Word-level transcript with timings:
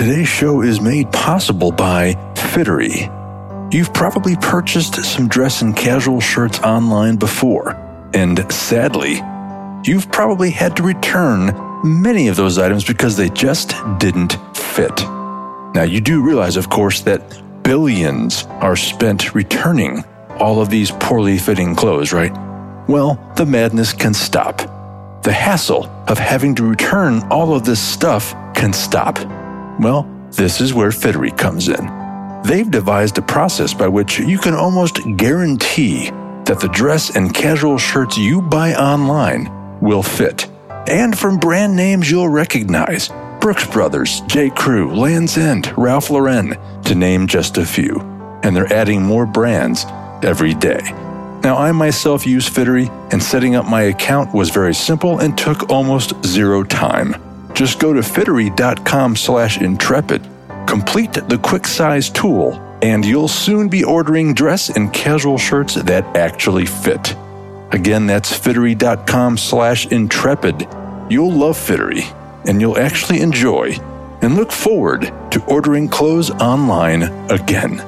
Today's 0.00 0.28
show 0.28 0.62
is 0.62 0.80
made 0.80 1.12
possible 1.12 1.70
by 1.70 2.14
Fittery. 2.34 3.10
You've 3.70 3.92
probably 3.92 4.34
purchased 4.34 4.94
some 4.94 5.28
dress 5.28 5.60
and 5.60 5.76
casual 5.76 6.22
shirts 6.22 6.58
online 6.60 7.16
before, 7.16 7.72
and 8.14 8.50
sadly, 8.50 9.20
you've 9.84 10.10
probably 10.10 10.52
had 10.52 10.74
to 10.78 10.82
return 10.82 11.52
many 11.84 12.28
of 12.28 12.36
those 12.36 12.58
items 12.58 12.82
because 12.82 13.18
they 13.18 13.28
just 13.28 13.74
didn't 13.98 14.38
fit. 14.56 15.02
Now, 15.74 15.82
you 15.82 16.00
do 16.00 16.24
realize, 16.24 16.56
of 16.56 16.70
course, 16.70 17.02
that 17.02 17.20
billions 17.62 18.44
are 18.62 18.76
spent 18.76 19.34
returning 19.34 20.02
all 20.38 20.62
of 20.62 20.70
these 20.70 20.90
poorly 20.92 21.36
fitting 21.36 21.74
clothes, 21.74 22.10
right? 22.10 22.32
Well, 22.88 23.22
the 23.36 23.44
madness 23.44 23.92
can 23.92 24.14
stop. 24.14 24.62
The 25.24 25.32
hassle 25.32 25.84
of 26.08 26.18
having 26.18 26.54
to 26.54 26.64
return 26.64 27.22
all 27.30 27.54
of 27.54 27.66
this 27.66 27.82
stuff 27.82 28.32
can 28.54 28.72
stop. 28.72 29.18
Well, 29.80 30.02
this 30.32 30.60
is 30.60 30.74
where 30.74 30.92
Fittery 30.92 31.30
comes 31.30 31.68
in. 31.68 32.42
They've 32.44 32.70
devised 32.70 33.16
a 33.16 33.22
process 33.22 33.72
by 33.72 33.88
which 33.88 34.18
you 34.18 34.36
can 34.36 34.52
almost 34.52 35.00
guarantee 35.16 36.10
that 36.44 36.60
the 36.60 36.68
dress 36.68 37.16
and 37.16 37.32
casual 37.32 37.78
shirts 37.78 38.18
you 38.18 38.42
buy 38.42 38.74
online 38.74 39.50
will 39.80 40.02
fit. 40.02 40.46
And 40.86 41.18
from 41.18 41.38
brand 41.38 41.74
names 41.74 42.10
you'll 42.10 42.28
recognize 42.28 43.08
Brooks 43.40 43.66
Brothers, 43.68 44.20
J. 44.26 44.50
Crew, 44.50 44.94
Lands' 44.94 45.38
End, 45.38 45.72
Ralph 45.78 46.10
Lauren, 46.10 46.58
to 46.84 46.94
name 46.94 47.26
just 47.26 47.56
a 47.56 47.64
few. 47.64 48.00
And 48.42 48.54
they're 48.54 48.70
adding 48.70 49.02
more 49.02 49.24
brands 49.24 49.86
every 50.22 50.52
day. 50.52 50.80
Now, 51.42 51.56
I 51.56 51.72
myself 51.72 52.26
use 52.26 52.46
Fittery, 52.46 52.90
and 53.12 53.22
setting 53.22 53.54
up 53.54 53.64
my 53.64 53.82
account 53.82 54.34
was 54.34 54.50
very 54.50 54.74
simple 54.74 55.20
and 55.20 55.38
took 55.38 55.70
almost 55.70 56.22
zero 56.22 56.64
time. 56.64 57.29
Just 57.54 57.78
go 57.78 57.92
to 57.92 58.02
fittery.com 58.02 59.16
slash 59.16 59.60
intrepid, 59.60 60.26
complete 60.66 61.12
the 61.12 61.38
quick 61.42 61.66
size 61.66 62.10
tool, 62.10 62.54
and 62.82 63.04
you'll 63.04 63.28
soon 63.28 63.68
be 63.68 63.84
ordering 63.84 64.34
dress 64.34 64.70
and 64.70 64.92
casual 64.92 65.38
shirts 65.38 65.74
that 65.74 66.04
actually 66.16 66.66
fit. 66.66 67.14
Again, 67.72 68.06
that's 68.06 68.36
fittery.com 68.36 69.36
slash 69.38 69.86
intrepid. 69.86 70.66
You'll 71.08 71.32
love 71.32 71.56
Fittery 71.56 72.02
and 72.46 72.60
you'll 72.60 72.78
actually 72.78 73.20
enjoy 73.20 73.72
and 74.22 74.34
look 74.34 74.52
forward 74.52 75.02
to 75.30 75.44
ordering 75.46 75.88
clothes 75.88 76.30
online 76.30 77.02
again. 77.30 77.80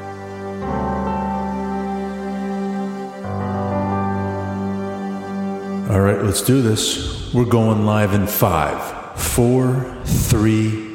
All 5.90 6.00
right, 6.00 6.22
let's 6.22 6.42
do 6.42 6.62
this. 6.62 7.32
We're 7.34 7.44
going 7.44 7.84
live 7.84 8.14
in 8.14 8.26
five, 8.26 8.78
four, 9.16 9.96
three. 10.04 10.90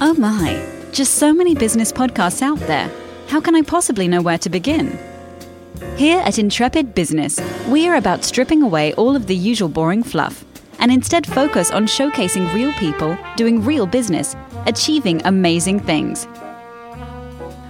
Oh 0.00 0.14
my, 0.18 0.64
just 0.92 1.14
so 1.14 1.32
many 1.32 1.54
business 1.54 1.92
podcasts 1.92 2.42
out 2.42 2.58
there. 2.60 2.90
How 3.28 3.40
can 3.40 3.54
I 3.54 3.62
possibly 3.62 4.08
know 4.08 4.20
where 4.20 4.38
to 4.38 4.50
begin? 4.50 4.98
Here 5.96 6.20
at 6.20 6.38
Intrepid 6.38 6.94
Business, 6.94 7.40
we 7.68 7.88
are 7.88 7.96
about 7.96 8.24
stripping 8.24 8.62
away 8.62 8.92
all 8.94 9.16
of 9.16 9.26
the 9.26 9.36
usual 9.36 9.68
boring 9.68 10.02
fluff 10.02 10.44
and 10.78 10.90
instead 10.90 11.26
focus 11.26 11.70
on 11.70 11.86
showcasing 11.86 12.52
real 12.52 12.72
people 12.74 13.16
doing 13.36 13.64
real 13.64 13.86
business, 13.86 14.34
achieving 14.66 15.22
amazing 15.24 15.80
things. 15.80 16.26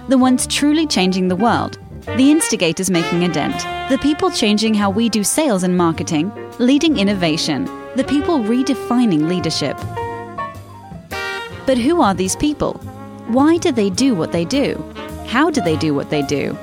The 0.09 0.17
ones 0.17 0.47
truly 0.47 0.85
changing 0.85 1.27
the 1.27 1.35
world, 1.35 1.77
the 2.05 2.31
instigators 2.31 2.89
making 2.89 3.23
a 3.23 3.29
dent, 3.29 3.59
the 3.89 3.97
people 3.97 4.29
changing 4.29 4.73
how 4.73 4.89
we 4.89 5.09
do 5.09 5.23
sales 5.23 5.63
and 5.63 5.75
marketing, 5.75 6.31
leading 6.59 6.97
innovation, 6.97 7.65
the 7.95 8.03
people 8.03 8.39
redefining 8.39 9.27
leadership. 9.27 9.77
But 11.65 11.77
who 11.77 12.01
are 12.01 12.13
these 12.13 12.35
people? 12.35 12.73
Why 13.27 13.57
do 13.57 13.71
they 13.71 13.89
do 13.89 14.15
what 14.15 14.31
they 14.31 14.45
do? 14.45 14.83
How 15.27 15.49
do 15.49 15.61
they 15.61 15.77
do 15.77 15.93
what 15.93 16.09
they 16.09 16.21
do? 16.21 16.57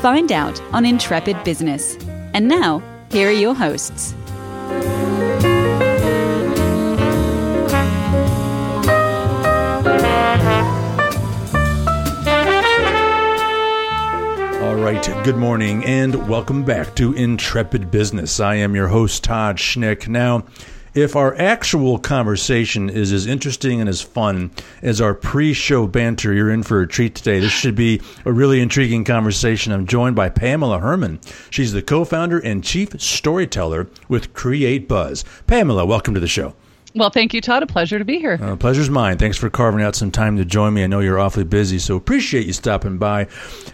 Find 0.00 0.32
out 0.32 0.60
on 0.72 0.84
Intrepid 0.86 1.44
Business. 1.44 1.96
And 2.34 2.48
now, 2.48 2.82
here 3.10 3.28
are 3.28 3.32
your 3.32 3.54
hosts. 3.54 4.14
Right, 14.86 15.24
good 15.24 15.36
morning 15.36 15.84
and 15.84 16.28
welcome 16.28 16.64
back 16.64 16.94
to 16.94 17.12
Intrepid 17.12 17.90
Business. 17.90 18.38
I 18.38 18.54
am 18.54 18.76
your 18.76 18.86
host, 18.86 19.24
Todd 19.24 19.56
Schnick. 19.56 20.06
Now, 20.06 20.44
if 20.94 21.16
our 21.16 21.34
actual 21.34 21.98
conversation 21.98 22.88
is 22.88 23.12
as 23.12 23.26
interesting 23.26 23.80
and 23.80 23.88
as 23.90 24.00
fun 24.00 24.52
as 24.82 25.00
our 25.00 25.12
pre 25.12 25.54
show 25.54 25.88
banter, 25.88 26.32
you're 26.32 26.52
in 26.52 26.62
for 26.62 26.82
a 26.82 26.86
treat 26.86 27.16
today. 27.16 27.40
This 27.40 27.50
should 27.50 27.74
be 27.74 28.00
a 28.24 28.32
really 28.32 28.60
intriguing 28.60 29.02
conversation. 29.02 29.72
I'm 29.72 29.88
joined 29.88 30.14
by 30.14 30.28
Pamela 30.28 30.78
Herrmann. 30.78 31.18
She's 31.50 31.72
the 31.72 31.82
co 31.82 32.04
founder 32.04 32.38
and 32.38 32.62
chief 32.62 33.00
storyteller 33.00 33.88
with 34.08 34.34
Create 34.34 34.86
Buzz. 34.86 35.24
Pamela, 35.48 35.84
welcome 35.84 36.14
to 36.14 36.20
the 36.20 36.28
show. 36.28 36.54
Well, 36.96 37.10
thank 37.10 37.34
you, 37.34 37.42
Todd. 37.42 37.62
A 37.62 37.66
pleasure 37.66 37.98
to 37.98 38.04
be 38.04 38.18
here. 38.18 38.38
Uh, 38.40 38.56
pleasure's 38.56 38.88
mine. 38.88 39.18
Thanks 39.18 39.36
for 39.36 39.50
carving 39.50 39.82
out 39.82 39.94
some 39.94 40.10
time 40.10 40.38
to 40.38 40.46
join 40.46 40.72
me. 40.72 40.82
I 40.82 40.86
know 40.86 41.00
you're 41.00 41.18
awfully 41.18 41.44
busy, 41.44 41.78
so 41.78 41.94
appreciate 41.94 42.46
you 42.46 42.54
stopping 42.54 42.96
by. 42.96 43.26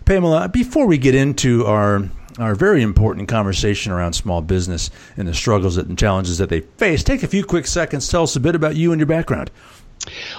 Pamela, 0.05 0.49
before 0.49 0.87
we 0.87 0.99
get 0.99 1.15
into 1.15 1.65
our 1.65 2.03
our 2.39 2.55
very 2.55 2.83
important 2.83 3.29
conversation 3.29 3.93
around 3.93 4.15
small 4.15 4.41
business 4.41 4.91
and 5.19 5.29
the 5.29 5.35
struggles 5.35 5.77
and 5.77 5.99
challenges 5.99 6.39
that 6.39 6.49
they 6.49 6.61
face. 6.61 7.05
Take 7.05 7.23
a 7.23 7.29
few 7.29 7.45
quick 7.45 7.67
seconds. 7.67 8.09
Tell 8.09 8.23
us 8.23 8.35
a 8.37 8.41
bit 8.41 8.55
about 8.55 8.75
you 8.75 8.91
and 8.91 8.99
your 8.99 9.07
background. 9.07 9.51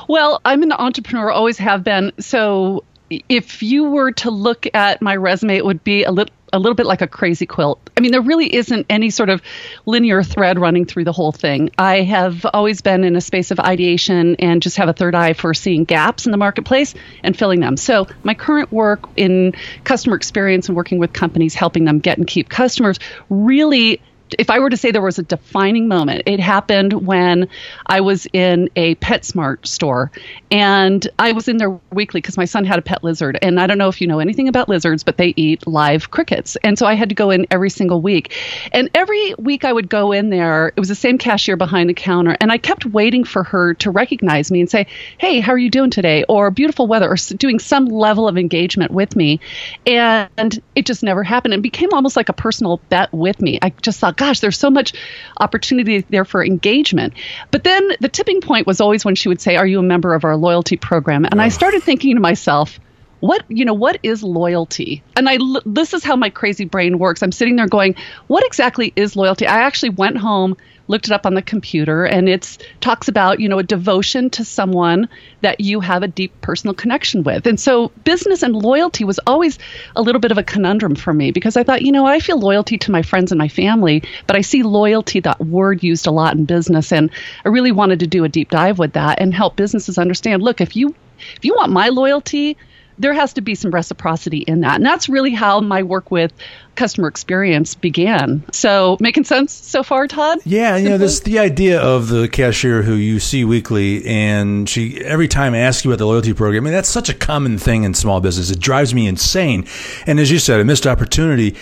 Well, 0.09 0.41
I'm 0.43 0.63
an 0.63 0.71
entrepreneur, 0.71 1.29
always 1.29 1.59
have 1.59 1.83
been. 1.83 2.11
So 2.19 2.83
if 3.29 3.61
you 3.63 3.85
were 3.85 4.11
to 4.13 4.31
look 4.31 4.67
at 4.73 5.01
my 5.01 5.15
resume, 5.15 5.55
it 5.55 5.65
would 5.65 5.83
be 5.83 6.03
a 6.03 6.11
little 6.11 6.33
a 6.53 6.59
little 6.59 6.75
bit 6.75 6.85
like 6.85 7.01
a 7.01 7.07
crazy 7.07 7.47
quilt. 7.47 7.89
I 7.97 8.01
mean, 8.01 8.11
there 8.11 8.21
really 8.21 8.53
isn't 8.55 8.85
any 8.87 9.09
sort 9.09 9.29
of 9.29 9.41
linear 9.87 10.21
thread 10.21 10.59
running 10.59 10.85
through 10.85 11.03
the 11.03 11.11
whole 11.11 11.31
thing. 11.31 11.71
I 11.79 12.01
have 12.01 12.45
always 12.53 12.81
been 12.81 13.03
in 13.03 13.15
a 13.15 13.21
space 13.21 13.49
of 13.49 13.59
ideation 13.59 14.35
and 14.37 14.61
just 14.61 14.77
have 14.77 14.87
a 14.87 14.93
third 14.93 15.15
eye 15.15 15.33
for 15.33 15.55
seeing 15.55 15.83
gaps 15.83 16.27
in 16.27 16.31
the 16.31 16.37
marketplace 16.37 16.93
and 17.23 17.35
filling 17.35 17.59
them. 17.59 17.75
So, 17.75 18.07
my 18.23 18.35
current 18.35 18.71
work 18.71 19.09
in 19.17 19.53
customer 19.83 20.15
experience 20.15 20.69
and 20.69 20.75
working 20.77 20.99
with 20.99 21.11
companies, 21.11 21.55
helping 21.55 21.85
them 21.85 21.97
get 21.97 22.19
and 22.19 22.27
keep 22.27 22.49
customers, 22.49 22.99
really 23.29 23.99
if 24.37 24.49
I 24.49 24.59
were 24.59 24.69
to 24.69 24.77
say 24.77 24.91
there 24.91 25.01
was 25.01 25.19
a 25.19 25.23
defining 25.23 25.87
moment, 25.87 26.23
it 26.25 26.39
happened 26.39 26.93
when 27.05 27.49
I 27.85 28.01
was 28.01 28.27
in 28.33 28.69
a 28.75 28.95
PetSmart 28.95 29.67
store 29.67 30.11
and 30.51 31.07
I 31.19 31.31
was 31.33 31.47
in 31.47 31.57
there 31.57 31.71
weekly 31.91 32.21
because 32.21 32.37
my 32.37 32.45
son 32.45 32.65
had 32.65 32.79
a 32.79 32.81
pet 32.81 33.03
lizard. 33.03 33.37
And 33.41 33.59
I 33.59 33.67
don't 33.67 33.77
know 33.77 33.89
if 33.89 34.01
you 34.01 34.07
know 34.07 34.19
anything 34.19 34.47
about 34.47 34.69
lizards, 34.69 35.03
but 35.03 35.17
they 35.17 35.33
eat 35.35 35.67
live 35.67 36.11
crickets. 36.11 36.55
And 36.63 36.77
so 36.77 36.85
I 36.85 36.93
had 36.93 37.09
to 37.09 37.15
go 37.15 37.29
in 37.29 37.47
every 37.51 37.69
single 37.69 38.01
week. 38.01 38.35
And 38.71 38.89
every 38.93 39.33
week 39.37 39.65
I 39.65 39.73
would 39.73 39.89
go 39.89 40.11
in 40.11 40.29
there, 40.29 40.69
it 40.69 40.79
was 40.79 40.89
the 40.89 40.95
same 40.95 41.17
cashier 41.17 41.57
behind 41.57 41.89
the 41.89 41.93
counter. 41.93 42.35
And 42.39 42.51
I 42.51 42.57
kept 42.57 42.85
waiting 42.85 43.23
for 43.23 43.43
her 43.43 43.73
to 43.75 43.91
recognize 43.91 44.51
me 44.51 44.61
and 44.61 44.69
say, 44.69 44.87
Hey, 45.17 45.39
how 45.39 45.53
are 45.53 45.57
you 45.57 45.69
doing 45.69 45.89
today? 45.89 46.23
Or 46.27 46.51
beautiful 46.51 46.87
weather, 46.87 47.11
or 47.11 47.15
doing 47.37 47.59
some 47.59 47.85
level 47.85 48.27
of 48.27 48.37
engagement 48.37 48.91
with 48.91 49.15
me. 49.15 49.39
And 49.85 50.61
it 50.75 50.85
just 50.85 51.03
never 51.03 51.23
happened. 51.23 51.53
It 51.53 51.61
became 51.61 51.93
almost 51.93 52.15
like 52.15 52.29
a 52.29 52.33
personal 52.33 52.77
bet 52.89 53.11
with 53.13 53.41
me. 53.41 53.59
I 53.61 53.69
just 53.81 53.99
thought, 53.99 54.12
gosh, 54.13 54.39
there's 54.39 54.57
so 54.57 54.69
much 54.69 54.93
opportunity 55.39 56.01
there 56.09 56.25
for 56.25 56.43
engagement. 56.43 57.13
But 57.51 57.63
then 57.63 57.87
the 57.99 58.09
tipping 58.09 58.41
point 58.41 58.67
was 58.67 58.81
always 58.81 59.05
when 59.05 59.15
she 59.15 59.29
would 59.29 59.41
say, 59.41 59.55
Are 59.55 59.67
you 59.67 59.79
a 59.79 59.83
member 59.83 60.13
of 60.13 60.23
our 60.23 60.37
loyalty 60.37 60.77
program? 60.77 61.25
And 61.25 61.39
oh. 61.39 61.43
I 61.43 61.49
started 61.49 61.83
thinking 61.83 62.15
to 62.15 62.21
myself, 62.21 62.79
what 63.23 63.45
you 63.47 63.63
know 63.63 63.73
what 63.73 63.97
is 64.03 64.21
loyalty 64.21 65.01
and 65.15 65.29
i 65.29 65.37
this 65.65 65.93
is 65.93 66.03
how 66.03 66.13
my 66.13 66.29
crazy 66.29 66.65
brain 66.65 66.99
works 66.99 67.23
i'm 67.23 67.31
sitting 67.31 67.55
there 67.55 67.67
going 67.69 67.95
what 68.27 68.45
exactly 68.45 68.91
is 68.97 69.15
loyalty 69.15 69.47
i 69.47 69.61
actually 69.61 69.91
went 69.91 70.17
home 70.17 70.57
looked 70.87 71.07
it 71.07 71.13
up 71.13 71.25
on 71.25 71.33
the 71.33 71.41
computer 71.41 72.05
and 72.05 72.27
it 72.27 72.57
talks 72.81 73.07
about 73.07 73.39
you 73.39 73.47
know 73.47 73.59
a 73.59 73.63
devotion 73.63 74.29
to 74.29 74.43
someone 74.43 75.07
that 75.41 75.59
you 75.59 75.79
have 75.79 76.03
a 76.03 76.07
deep 76.07 76.39
personal 76.41 76.73
connection 76.73 77.23
with. 77.23 77.47
And 77.47 77.59
so 77.59 77.89
business 78.03 78.43
and 78.43 78.55
loyalty 78.55 79.03
was 79.03 79.19
always 79.25 79.59
a 79.95 80.01
little 80.01 80.19
bit 80.19 80.31
of 80.31 80.37
a 80.37 80.43
conundrum 80.43 80.95
for 80.95 81.13
me 81.13 81.31
because 81.31 81.57
i 81.57 81.63
thought 81.63 81.81
you 81.81 81.91
know 81.91 82.05
i 82.05 82.19
feel 82.19 82.39
loyalty 82.39 82.77
to 82.77 82.91
my 82.91 83.01
friends 83.01 83.31
and 83.31 83.39
my 83.39 83.47
family 83.47 84.03
but 84.27 84.35
i 84.35 84.41
see 84.41 84.63
loyalty 84.63 85.19
that 85.19 85.39
word 85.39 85.83
used 85.83 86.07
a 86.07 86.11
lot 86.11 86.35
in 86.35 86.45
business 86.45 86.91
and 86.91 87.09
i 87.45 87.49
really 87.49 87.71
wanted 87.71 87.99
to 87.99 88.07
do 88.07 88.23
a 88.23 88.29
deep 88.29 88.49
dive 88.49 88.79
with 88.79 88.93
that 88.93 89.19
and 89.19 89.33
help 89.33 89.55
businesses 89.55 89.97
understand 89.97 90.41
look 90.41 90.61
if 90.61 90.75
you 90.75 90.93
if 91.35 91.45
you 91.45 91.53
want 91.55 91.71
my 91.71 91.89
loyalty 91.89 92.57
there 93.03 93.13
has 93.13 93.33
to 93.33 93.41
be 93.41 93.53
some 93.53 93.69
reciprocity 93.69 94.39
in 94.39 94.61
that. 94.61 94.75
And 94.75 94.85
that's 94.85 95.09
really 95.09 95.31
how 95.31 95.59
my 95.59 95.83
work 95.83 96.09
with 96.09 96.31
customer 96.75 97.09
experience 97.09 97.75
began. 97.75 98.43
So, 98.51 98.97
making 98.99 99.25
sense 99.25 99.51
so 99.51 99.83
far, 99.83 100.07
Todd? 100.07 100.39
Yeah, 100.45 100.77
you 100.77 100.89
know, 100.89 100.97
this 100.97 101.19
the 101.19 101.37
idea 101.37 101.79
of 101.81 102.07
the 102.07 102.27
cashier 102.27 102.81
who 102.81 102.95
you 102.95 103.19
see 103.19 103.43
weekly 103.43 104.05
and 104.05 104.67
she 104.67 105.03
every 105.03 105.27
time 105.27 105.53
asks 105.53 105.83
you 105.83 105.91
about 105.91 105.99
the 105.99 106.07
loyalty 106.07 106.33
program. 106.33 106.63
I 106.63 106.65
mean, 106.65 106.73
that's 106.73 106.89
such 106.89 107.09
a 107.09 107.13
common 107.13 107.57
thing 107.57 107.83
in 107.83 107.93
small 107.93 108.21
business. 108.21 108.49
It 108.49 108.59
drives 108.59 108.95
me 108.95 109.05
insane. 109.05 109.67
And 110.07 110.19
as 110.19 110.31
you 110.31 110.39
said, 110.39 110.61
a 110.61 110.65
missed 110.65 110.87
opportunity 110.87 111.55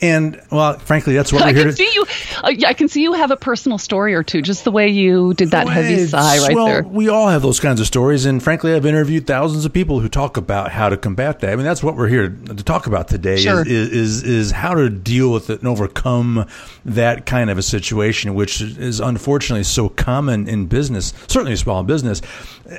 And 0.00 0.40
well, 0.50 0.78
frankly, 0.78 1.14
that's 1.14 1.32
what 1.32 1.42
we're 1.42 1.48
I 1.48 1.52
here 1.52 1.62
can 1.64 1.70
to 1.70 1.76
see 1.76 1.90
you. 1.92 2.06
Uh, 2.42 2.54
I 2.66 2.74
can 2.74 2.88
see 2.88 3.02
you 3.02 3.12
have 3.12 3.30
a 3.30 3.36
personal 3.36 3.78
story 3.78 4.14
or 4.14 4.22
two, 4.22 4.40
just 4.40 4.64
the 4.64 4.70
way 4.70 4.88
you 4.88 5.34
did 5.34 5.50
that 5.50 5.68
heavy 5.68 6.06
sigh 6.06 6.38
right 6.38 6.54
well, 6.54 6.66
there. 6.66 6.82
we 6.82 7.08
all 7.08 7.28
have 7.28 7.42
those 7.42 7.60
kinds 7.60 7.80
of 7.80 7.86
stories, 7.86 8.24
and 8.24 8.42
frankly, 8.42 8.74
I've 8.74 8.86
interviewed 8.86 9.26
thousands 9.26 9.64
of 9.64 9.72
people 9.72 10.00
who 10.00 10.08
talk 10.08 10.36
about 10.36 10.72
how 10.72 10.88
to 10.88 10.96
combat 10.96 11.40
that. 11.40 11.52
I 11.52 11.56
mean, 11.56 11.64
that's 11.64 11.82
what 11.82 11.96
we're 11.96 12.08
here 12.08 12.30
to 12.30 12.64
talk 12.64 12.86
about 12.86 13.08
today. 13.08 13.36
Sure. 13.36 13.60
Is, 13.60 13.90
is 13.90 14.22
is 14.22 14.50
how 14.50 14.74
to 14.74 14.88
deal 14.88 15.32
with 15.32 15.50
it 15.50 15.60
and 15.60 15.68
overcome 15.68 16.46
that 16.84 17.26
kind 17.26 17.50
of 17.50 17.58
a 17.58 17.62
situation, 17.62 18.34
which 18.34 18.60
is 18.60 19.00
unfortunately 19.00 19.64
so 19.64 19.88
common 19.88 20.48
in 20.48 20.66
business, 20.66 21.12
certainly 21.26 21.56
small 21.56 21.82
business. 21.82 22.22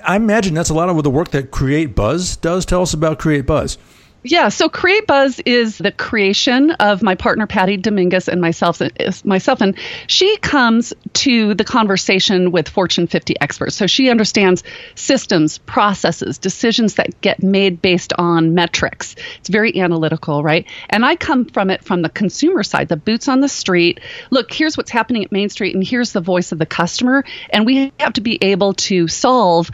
I 0.03 0.15
imagine 0.15 0.53
that's 0.53 0.69
a 0.69 0.73
lot 0.73 0.89
of 0.89 1.03
the 1.03 1.09
work 1.09 1.29
that 1.31 1.51
Create 1.51 1.95
Buzz 1.95 2.37
does. 2.37 2.65
Tell 2.65 2.81
us 2.81 2.93
about 2.93 3.19
Create 3.19 3.45
Buzz. 3.45 3.77
Yeah, 4.27 4.49
so 4.49 4.69
Create 4.69 5.05
Buzz 5.05 5.39
is 5.45 5.77
the 5.77 5.91
creation 5.91 6.71
of 6.71 7.03
my 7.03 7.13
partner 7.13 7.45
Patty 7.45 7.77
Dominguez 7.77 8.27
and 8.27 8.41
myself. 8.41 8.81
Myself, 9.23 9.61
and 9.61 9.77
she 10.07 10.37
comes 10.37 10.93
to 11.13 11.53
the 11.53 11.63
conversation 11.63 12.51
with 12.51 12.67
Fortune 12.67 13.05
50 13.05 13.39
experts. 13.39 13.75
So 13.75 13.85
she 13.85 14.09
understands 14.09 14.63
systems, 14.95 15.59
processes, 15.59 16.39
decisions 16.39 16.95
that 16.95 17.21
get 17.21 17.43
made 17.43 17.83
based 17.83 18.13
on 18.13 18.55
metrics. 18.55 19.15
It's 19.37 19.49
very 19.49 19.79
analytical, 19.79 20.41
right? 20.41 20.65
And 20.89 21.05
I 21.05 21.17
come 21.17 21.45
from 21.45 21.69
it 21.69 21.83
from 21.83 22.01
the 22.01 22.09
consumer 22.09 22.63
side, 22.63 22.87
the 22.87 22.97
boots 22.97 23.27
on 23.27 23.41
the 23.41 23.49
street. 23.49 23.99
Look, 24.31 24.51
here's 24.51 24.75
what's 24.75 24.89
happening 24.89 25.23
at 25.23 25.31
Main 25.31 25.49
Street, 25.49 25.75
and 25.75 25.83
here's 25.83 26.13
the 26.13 26.21
voice 26.21 26.51
of 26.51 26.57
the 26.57 26.65
customer. 26.65 27.23
And 27.51 27.63
we 27.63 27.93
have 27.99 28.13
to 28.13 28.21
be 28.21 28.39
able 28.43 28.73
to 28.73 29.07
solve 29.07 29.69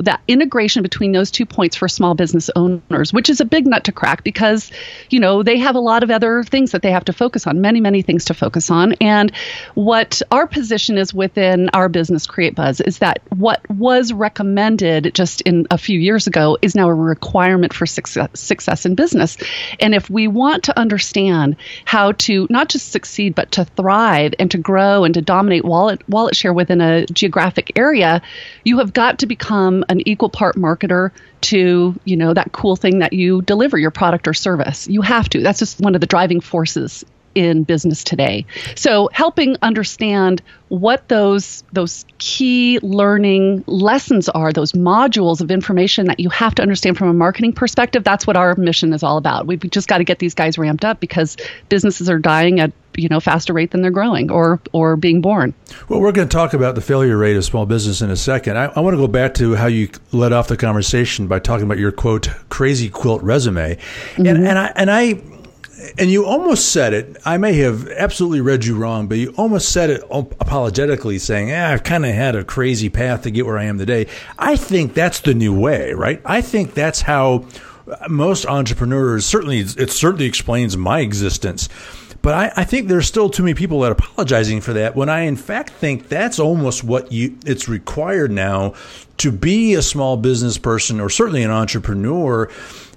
that 0.00 0.22
integration 0.26 0.82
between 0.82 1.12
those 1.12 1.30
two 1.30 1.46
points 1.46 1.76
for 1.76 1.86
small 1.86 2.16
business 2.16 2.50
owners, 2.56 3.12
which 3.12 3.30
is 3.30 3.40
a 3.40 3.44
big 3.44 3.64
nut 3.64 3.84
to 3.84 3.91
crack 3.92 4.24
because, 4.24 4.70
you 5.10 5.20
know, 5.20 5.42
they 5.42 5.58
have 5.58 5.74
a 5.74 5.80
lot 5.80 6.02
of 6.02 6.10
other 6.10 6.42
things 6.42 6.72
that 6.72 6.82
they 6.82 6.90
have 6.90 7.04
to 7.06 7.12
focus 7.12 7.46
on, 7.46 7.60
many, 7.60 7.80
many 7.80 8.02
things 8.02 8.26
to 8.26 8.34
focus 8.34 8.70
on. 8.70 8.94
And 9.00 9.32
what 9.74 10.22
our 10.30 10.46
position 10.46 10.98
is 10.98 11.14
within 11.14 11.68
our 11.70 11.88
business, 11.88 12.26
Create 12.26 12.54
Buzz, 12.54 12.80
is 12.80 12.98
that 12.98 13.20
what 13.30 13.68
was 13.70 14.12
recommended 14.12 15.14
just 15.14 15.40
in 15.42 15.66
a 15.70 15.78
few 15.78 15.98
years 15.98 16.26
ago 16.26 16.58
is 16.62 16.74
now 16.74 16.88
a 16.88 16.94
requirement 16.94 17.72
for 17.72 17.86
success, 17.86 18.28
success 18.34 18.86
in 18.86 18.94
business. 18.94 19.36
And 19.80 19.94
if 19.94 20.10
we 20.10 20.28
want 20.28 20.64
to 20.64 20.78
understand 20.78 21.56
how 21.84 22.12
to 22.12 22.46
not 22.50 22.68
just 22.68 22.92
succeed, 22.92 23.34
but 23.34 23.52
to 23.52 23.64
thrive 23.64 24.34
and 24.38 24.50
to 24.50 24.58
grow 24.58 25.04
and 25.04 25.14
to 25.14 25.22
dominate 25.22 25.64
wallet, 25.64 26.06
wallet 26.08 26.36
share 26.36 26.52
within 26.52 26.80
a 26.80 27.06
geographic 27.06 27.72
area, 27.76 28.22
you 28.64 28.78
have 28.78 28.92
got 28.92 29.18
to 29.20 29.26
become 29.26 29.84
an 29.88 30.06
equal 30.06 30.28
part 30.28 30.56
marketer 30.56 31.10
to 31.42 31.98
you 32.04 32.16
know 32.16 32.32
that 32.34 32.52
cool 32.52 32.76
thing 32.76 33.00
that 33.00 33.12
you 33.12 33.42
deliver 33.42 33.78
your 33.78 33.90
product 33.90 34.28
or 34.28 34.34
service. 34.34 34.88
You 34.88 35.02
have 35.02 35.28
to. 35.30 35.40
That's 35.40 35.58
just 35.58 35.80
one 35.80 35.94
of 35.94 36.00
the 36.00 36.06
driving 36.06 36.40
forces 36.40 37.04
in 37.34 37.64
business 37.64 38.04
today. 38.04 38.46
So 38.74 39.08
helping 39.12 39.56
understand 39.62 40.42
what 40.68 41.08
those 41.08 41.64
those 41.72 42.04
key 42.18 42.78
learning 42.82 43.64
lessons 43.66 44.28
are 44.28 44.52
those 44.52 44.72
modules 44.72 45.40
of 45.40 45.50
information 45.50 46.06
that 46.06 46.20
you 46.20 46.30
have 46.30 46.54
to 46.56 46.62
understand 46.62 46.98
from 46.98 47.08
a 47.08 47.14
marketing 47.14 47.52
perspective 47.52 48.04
that's 48.04 48.26
what 48.26 48.36
our 48.36 48.54
mission 48.56 48.92
is 48.92 49.02
all 49.02 49.16
about. 49.16 49.46
We've 49.46 49.60
just 49.60 49.88
got 49.88 49.98
to 49.98 50.04
get 50.04 50.18
these 50.18 50.34
guys 50.34 50.58
ramped 50.58 50.84
up 50.84 51.00
because 51.00 51.36
businesses 51.68 52.08
are 52.08 52.18
dying 52.18 52.60
at 52.60 52.72
you 52.96 53.08
know 53.08 53.20
faster 53.20 53.52
rate 53.52 53.70
than 53.70 53.82
they're 53.82 53.90
growing 53.90 54.30
or 54.30 54.60
or 54.72 54.96
being 54.96 55.20
born 55.20 55.54
Well, 55.88 56.00
we're 56.00 56.12
going 56.12 56.28
to 56.28 56.32
talk 56.32 56.52
about 56.54 56.74
the 56.74 56.80
failure 56.80 57.16
rate 57.16 57.36
of 57.36 57.44
small 57.44 57.66
business 57.66 58.00
in 58.02 58.10
a 58.10 58.16
second. 58.16 58.58
I, 58.58 58.66
I 58.66 58.80
want 58.80 58.94
to 58.94 58.98
go 58.98 59.08
back 59.08 59.34
to 59.34 59.54
how 59.54 59.66
you 59.66 59.88
led 60.12 60.32
off 60.32 60.48
the 60.48 60.56
conversation 60.56 61.26
by 61.26 61.38
talking 61.38 61.64
about 61.64 61.78
your 61.78 61.92
quote 61.92 62.28
crazy 62.48 62.88
quilt 62.88 63.22
resume, 63.22 63.78
and 64.16 64.26
and 64.28 64.58
I 64.58 64.72
and 64.76 64.90
I. 64.90 65.22
And 65.98 66.10
you 66.12 66.24
almost 66.24 66.70
said 66.70 66.94
it. 66.94 67.16
I 67.24 67.38
may 67.38 67.54
have 67.54 67.88
absolutely 67.88 68.40
read 68.40 68.64
you 68.64 68.76
wrong, 68.76 69.08
but 69.08 69.18
you 69.18 69.34
almost 69.36 69.70
said 69.72 69.90
it 69.90 70.04
apologetically, 70.12 71.18
saying, 71.18 71.50
eh, 71.50 71.72
"I've 71.72 71.82
kind 71.82 72.06
of 72.06 72.14
had 72.14 72.36
a 72.36 72.44
crazy 72.44 72.88
path 72.88 73.22
to 73.22 73.32
get 73.32 73.46
where 73.46 73.58
I 73.58 73.64
am 73.64 73.78
today." 73.78 74.06
I 74.38 74.54
think 74.54 74.94
that's 74.94 75.18
the 75.20 75.34
new 75.34 75.52
way, 75.58 75.92
right? 75.92 76.20
I 76.24 76.40
think 76.40 76.74
that's 76.74 77.02
how 77.02 77.46
most 78.08 78.46
entrepreneurs. 78.46 79.26
Certainly, 79.26 79.58
it 79.58 79.90
certainly 79.90 80.26
explains 80.26 80.76
my 80.76 81.00
existence. 81.00 81.68
But 82.22 82.34
I, 82.34 82.52
I, 82.62 82.64
think 82.64 82.86
there's 82.86 83.06
still 83.08 83.28
too 83.28 83.42
many 83.42 83.54
people 83.54 83.80
that 83.80 83.90
are 83.90 83.94
apologizing 83.94 84.60
for 84.60 84.72
that. 84.74 84.94
When 84.94 85.08
I, 85.08 85.22
in 85.22 85.36
fact, 85.36 85.70
think 85.70 86.08
that's 86.08 86.38
almost 86.38 86.84
what 86.84 87.10
you 87.10 87.36
it's 87.44 87.68
required 87.68 88.30
now 88.30 88.74
to 89.18 89.32
be 89.32 89.74
a 89.74 89.82
small 89.82 90.16
business 90.16 90.56
person 90.56 91.00
or 91.00 91.10
certainly 91.10 91.42
an 91.42 91.50
entrepreneur, 91.50 92.48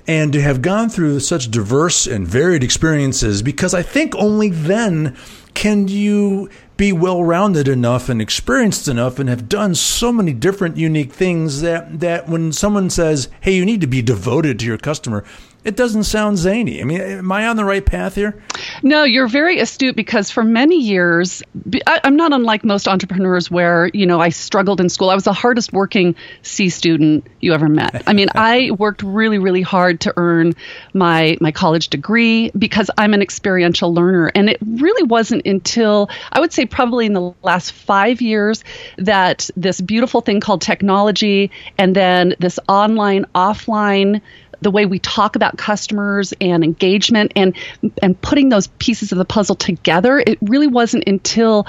and 0.07 0.31
to 0.33 0.41
have 0.41 0.61
gone 0.61 0.89
through 0.89 1.19
such 1.19 1.49
diverse 1.49 2.05
and 2.05 2.27
varied 2.27 2.63
experiences. 2.63 3.41
Because 3.41 3.73
I 3.73 3.81
think 3.81 4.15
only 4.15 4.49
then 4.49 5.17
can 5.55 5.87
you 5.87 6.49
be 6.77 6.91
well 6.91 7.23
rounded 7.23 7.67
enough 7.67 8.09
and 8.09 8.21
experienced 8.21 8.87
enough 8.87 9.17
and 9.17 9.29
have 9.29 9.49
done 9.49 9.73
so 9.73 10.11
many 10.11 10.33
different 10.33 10.77
unique 10.77 11.13
things 11.13 11.61
that 11.61 11.99
that 11.99 12.29
when 12.29 12.51
someone 12.51 12.91
says, 12.91 13.29
"Hey, 13.41 13.55
you 13.55 13.65
need 13.65 13.81
to 13.81 13.87
be 13.87 14.03
devoted 14.03 14.59
to 14.59 14.65
your 14.65 14.77
customer," 14.77 15.23
it 15.65 15.75
doesn't 15.75 16.03
sound 16.03 16.37
zany. 16.37 16.79
I 16.79 16.83
mean, 16.83 17.01
am 17.01 17.31
I 17.31 17.47
on 17.47 17.55
the 17.55 17.65
right 17.65 17.83
path 17.83 18.13
here? 18.13 18.39
No, 18.83 19.03
you're 19.03 19.27
very 19.27 19.59
astute 19.59 19.95
because 19.95 20.29
for 20.29 20.43
many 20.43 20.79
years, 20.79 21.41
I, 21.87 22.01
am 22.03 22.15
not 22.15 22.33
unlike 22.33 22.63
most 22.63 22.87
entrepreneurs 22.87 23.49
where, 23.49 23.89
you 23.91 24.05
know, 24.05 24.21
I 24.21 24.29
struggled 24.29 24.79
in 24.79 24.89
school. 24.89 25.09
I 25.09 25.15
was 25.15 25.23
the 25.23 25.33
hardest 25.33 25.73
working 25.73 26.15
C 26.43 26.69
student 26.69 27.25
you 27.39 27.51
ever 27.51 27.67
met. 27.67 28.03
I 28.05 28.13
mean, 28.13 28.29
I 28.35 28.71
worked 28.77 29.01
really, 29.01 29.39
really 29.39 29.63
hard 29.63 30.01
to 30.01 30.13
earn 30.17 30.53
my, 30.93 31.35
my 31.41 31.51
college 31.51 31.89
degree 31.89 32.51
because 32.55 32.91
I'm 32.95 33.15
an 33.15 33.23
experiential 33.23 33.91
learner. 33.91 34.31
And 34.35 34.51
it 34.51 34.59
really 34.61 35.03
wasn't 35.03 35.47
until 35.47 36.11
I 36.31 36.41
would 36.41 36.53
say 36.53 36.67
probably 36.67 37.07
in 37.07 37.13
the 37.13 37.33
last 37.41 37.71
five 37.71 38.21
years 38.21 38.63
that 38.97 39.49
this 39.57 39.81
beautiful 39.81 40.21
thing 40.21 40.41
called 40.41 40.61
technology 40.61 41.49
and 41.79 41.95
then 41.95 42.35
this 42.37 42.59
online, 42.67 43.25
offline, 43.33 44.21
the 44.61 44.71
way 44.71 44.85
we 44.85 44.99
talk 44.99 45.35
about 45.35 45.57
customers 45.57 46.33
and 46.41 46.63
engagement 46.63 47.33
and 47.35 47.55
and 48.01 48.19
putting 48.21 48.49
those 48.49 48.67
pieces 48.67 49.11
of 49.11 49.17
the 49.17 49.25
puzzle 49.25 49.55
together 49.55 50.19
it 50.19 50.37
really 50.41 50.67
wasn't 50.67 51.03
until 51.07 51.65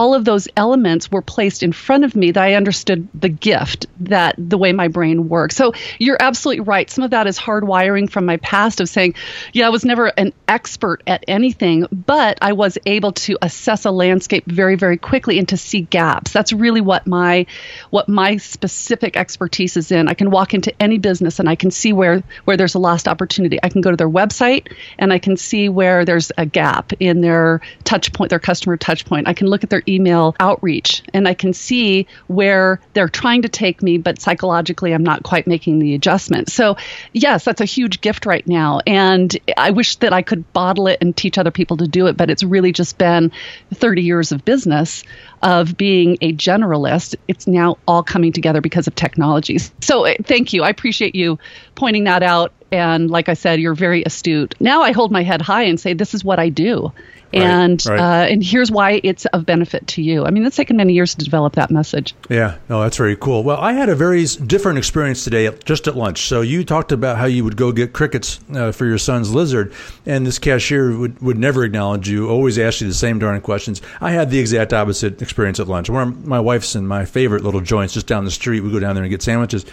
all 0.00 0.14
of 0.14 0.24
those 0.24 0.48
elements 0.56 1.12
were 1.12 1.20
placed 1.20 1.62
in 1.62 1.72
front 1.72 2.04
of 2.04 2.16
me 2.16 2.30
that 2.30 2.42
I 2.42 2.54
understood 2.54 3.06
the 3.12 3.28
gift 3.28 3.86
that 4.00 4.34
the 4.38 4.56
way 4.56 4.72
my 4.72 4.88
brain 4.88 5.28
works. 5.28 5.56
So 5.56 5.74
you're 5.98 6.16
absolutely 6.18 6.60
right. 6.60 6.88
Some 6.88 7.04
of 7.04 7.10
that 7.10 7.26
is 7.26 7.38
hardwiring 7.38 8.08
from 8.08 8.24
my 8.24 8.38
past 8.38 8.80
of 8.80 8.88
saying, 8.88 9.14
yeah, 9.52 9.66
I 9.66 9.68
was 9.68 9.84
never 9.84 10.06
an 10.06 10.32
expert 10.48 11.02
at 11.06 11.24
anything, 11.28 11.86
but 11.92 12.38
I 12.40 12.54
was 12.54 12.78
able 12.86 13.12
to 13.12 13.36
assess 13.42 13.84
a 13.84 13.90
landscape 13.90 14.46
very, 14.46 14.76
very 14.76 14.96
quickly 14.96 15.38
and 15.38 15.46
to 15.50 15.58
see 15.58 15.82
gaps. 15.82 16.32
That's 16.32 16.54
really 16.54 16.80
what 16.80 17.06
my 17.06 17.44
what 17.90 18.08
my 18.08 18.38
specific 18.38 19.18
expertise 19.18 19.76
is 19.76 19.92
in. 19.92 20.08
I 20.08 20.14
can 20.14 20.30
walk 20.30 20.54
into 20.54 20.72
any 20.80 20.96
business 20.96 21.40
and 21.40 21.48
I 21.48 21.56
can 21.56 21.70
see 21.70 21.92
where 21.92 22.22
where 22.44 22.56
there's 22.56 22.74
a 22.74 22.78
lost 22.78 23.08
opportunity. 23.08 23.58
I 23.62 23.68
can 23.68 23.80
go 23.80 23.90
to 23.90 23.96
their 23.96 24.08
website 24.08 24.72
and 24.98 25.12
I 25.12 25.18
can 25.18 25.36
see 25.36 25.68
where 25.68 26.04
there's 26.04 26.32
a 26.38 26.46
gap 26.46 26.92
in 27.00 27.20
their 27.20 27.60
touch 27.84 28.12
point, 28.12 28.30
their 28.30 28.38
customer 28.38 28.76
touch 28.76 29.04
point. 29.04 29.28
I 29.28 29.34
can 29.34 29.46
look 29.46 29.64
at 29.64 29.70
their 29.70 29.82
email 29.88 30.34
outreach 30.40 31.02
and 31.12 31.26
I 31.26 31.34
can 31.34 31.52
see 31.52 32.06
where 32.26 32.80
they're 32.94 33.08
trying 33.08 33.42
to 33.42 33.48
take 33.48 33.82
me, 33.82 33.98
but 33.98 34.20
psychologically 34.20 34.92
I'm 34.92 35.02
not 35.02 35.22
quite 35.22 35.46
making 35.46 35.78
the 35.78 35.94
adjustment. 35.94 36.50
So, 36.50 36.76
yes, 37.12 37.44
that's 37.44 37.60
a 37.60 37.66
huge 37.66 38.00
gift 38.00 38.26
right 38.26 38.46
now. 38.46 38.80
And 38.86 39.36
I 39.56 39.70
wish 39.70 39.96
that 39.96 40.12
I 40.12 40.22
could 40.22 40.52
bottle 40.52 40.86
it 40.86 40.98
and 41.00 41.16
teach 41.16 41.38
other 41.38 41.50
people 41.50 41.76
to 41.78 41.88
do 41.88 42.06
it, 42.06 42.16
but 42.16 42.30
it's 42.30 42.42
really 42.42 42.72
just 42.72 42.98
been 42.98 43.32
30 43.74 44.02
years 44.02 44.32
of 44.32 44.44
business 44.44 45.04
of 45.42 45.76
being 45.76 46.18
a 46.20 46.32
generalist. 46.34 47.16
It's 47.26 47.46
now 47.46 47.78
all 47.88 48.02
coming 48.02 48.32
together 48.32 48.60
because 48.60 48.86
of 48.86 48.94
technologies. 48.94 49.72
So, 49.80 50.06
thank 50.22 50.52
you. 50.52 50.62
I 50.62 50.68
appreciate 50.68 51.14
you 51.14 51.38
pointing 51.74 52.04
that 52.04 52.19
out. 52.22 52.52
And 52.72 53.10
like 53.10 53.28
I 53.28 53.34
said, 53.34 53.60
you're 53.60 53.74
very 53.74 54.04
astute. 54.04 54.54
Now 54.60 54.82
I 54.82 54.92
hold 54.92 55.10
my 55.10 55.22
head 55.22 55.42
high 55.42 55.64
and 55.64 55.78
say, 55.78 55.92
this 55.92 56.14
is 56.14 56.24
what 56.24 56.38
I 56.38 56.48
do. 56.48 56.92
Right, 57.32 57.44
and 57.44 57.86
right. 57.86 58.00
Uh, 58.00 58.26
and 58.26 58.42
here's 58.42 58.72
why 58.72 59.00
it's 59.04 59.24
of 59.26 59.46
benefit 59.46 59.86
to 59.88 60.02
you. 60.02 60.24
I 60.24 60.30
mean, 60.30 60.44
it's 60.44 60.56
taken 60.56 60.76
many 60.76 60.94
years 60.94 61.14
to 61.14 61.24
develop 61.24 61.54
that 61.54 61.70
message. 61.70 62.12
Yeah, 62.28 62.56
no, 62.68 62.80
that's 62.82 62.96
very 62.96 63.14
cool. 63.14 63.44
Well, 63.44 63.58
I 63.58 63.72
had 63.72 63.88
a 63.88 63.94
very 63.94 64.24
different 64.24 64.78
experience 64.78 65.22
today, 65.22 65.46
at- 65.46 65.64
just 65.64 65.86
at 65.86 65.96
lunch. 65.96 66.22
So 66.22 66.40
you 66.40 66.64
talked 66.64 66.90
about 66.90 67.18
how 67.18 67.26
you 67.26 67.44
would 67.44 67.56
go 67.56 67.70
get 67.70 67.92
crickets 67.92 68.40
uh, 68.52 68.72
for 68.72 68.84
your 68.84 68.98
son's 68.98 69.32
lizard, 69.32 69.72
and 70.06 70.26
this 70.26 70.40
cashier 70.40 70.96
would, 70.98 71.22
would 71.22 71.38
never 71.38 71.62
acknowledge 71.62 72.08
you, 72.08 72.28
always 72.28 72.58
ask 72.58 72.80
you 72.80 72.88
the 72.88 72.94
same 72.94 73.20
darn 73.20 73.40
questions. 73.42 73.80
I 74.00 74.10
had 74.10 74.30
the 74.30 74.40
exact 74.40 74.72
opposite 74.72 75.22
experience 75.22 75.60
at 75.60 75.68
lunch. 75.68 75.88
One 75.88 76.08
of 76.08 76.26
my 76.26 76.40
wife's 76.40 76.74
and 76.74 76.88
my 76.88 77.04
favorite 77.04 77.44
little 77.44 77.60
joints 77.60 77.94
just 77.94 78.08
down 78.08 78.24
the 78.24 78.32
street. 78.32 78.60
We 78.60 78.72
go 78.72 78.80
down 78.80 78.96
there 78.96 79.04
and 79.04 79.10
get 79.10 79.22
sandwiches. 79.22 79.64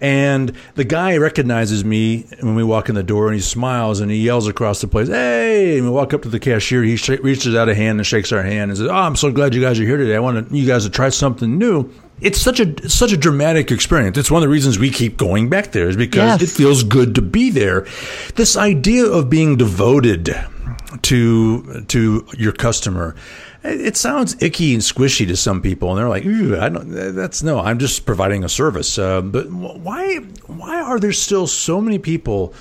And 0.00 0.52
the 0.74 0.84
guy 0.84 1.16
recognizes 1.16 1.84
me 1.84 2.26
when 2.40 2.54
we 2.56 2.64
walk 2.64 2.88
in 2.88 2.94
the 2.94 3.02
door, 3.02 3.26
and 3.28 3.34
he 3.34 3.40
smiles 3.40 4.00
and 4.00 4.10
he 4.10 4.18
yells 4.18 4.46
across 4.48 4.80
the 4.80 4.88
place, 4.88 5.08
"Hey!" 5.08 5.76
And 5.78 5.86
we 5.86 5.90
walk 5.90 6.12
up 6.12 6.22
to 6.22 6.28
the 6.28 6.40
cashier. 6.40 6.82
He 6.82 6.96
sh- 6.96 7.10
reaches 7.22 7.54
out 7.54 7.68
a 7.68 7.74
hand 7.74 7.98
and 7.98 8.06
shakes 8.06 8.32
our 8.32 8.42
hand 8.42 8.70
and 8.70 8.78
says, 8.78 8.88
"Oh, 8.88 8.92
I'm 8.94 9.16
so 9.16 9.30
glad 9.30 9.54
you 9.54 9.60
guys 9.62 9.78
are 9.80 9.84
here 9.84 9.96
today. 9.96 10.16
I 10.16 10.18
want 10.20 10.50
you 10.52 10.66
guys 10.66 10.84
to 10.84 10.90
try 10.90 11.08
something 11.08 11.58
new." 11.58 11.90
it's 12.20 12.40
such 12.40 12.60
a 12.60 12.88
such 12.88 13.12
a 13.12 13.16
dramatic 13.16 13.72
experience. 13.72 14.16
It's 14.16 14.30
one 14.30 14.40
of 14.40 14.46
the 14.46 14.52
reasons 14.52 14.78
we 14.78 14.88
keep 14.88 15.16
going 15.16 15.48
back 15.48 15.72
there 15.72 15.88
is 15.88 15.96
because 15.96 16.40
Yes. 16.40 16.42
it 16.42 16.48
feels 16.56 16.84
good 16.84 17.16
to 17.16 17.20
be 17.22 17.50
there. 17.50 17.86
This 18.36 18.56
idea 18.56 19.04
of 19.04 19.28
being 19.28 19.56
devoted 19.56 20.32
to 21.02 21.82
to 21.88 22.24
your 22.38 22.52
customer. 22.52 23.14
It 23.64 23.96
sounds 23.96 24.36
icky 24.42 24.74
and 24.74 24.82
squishy 24.82 25.26
to 25.26 25.36
some 25.36 25.62
people, 25.62 25.88
and 25.90 25.98
they're 25.98 26.08
like, 26.08 26.26
"Ooh, 26.26 26.58
I 26.60 26.68
don't." 26.68 26.90
That's 26.90 27.42
no. 27.42 27.60
I'm 27.60 27.78
just 27.78 28.04
providing 28.04 28.44
a 28.44 28.48
service. 28.48 28.98
Uh, 28.98 29.22
but 29.22 29.50
why? 29.50 30.16
Why 30.46 30.82
are 30.82 31.00
there 31.00 31.12
still 31.12 31.46
so 31.46 31.80
many 31.80 31.98
people 31.98 32.52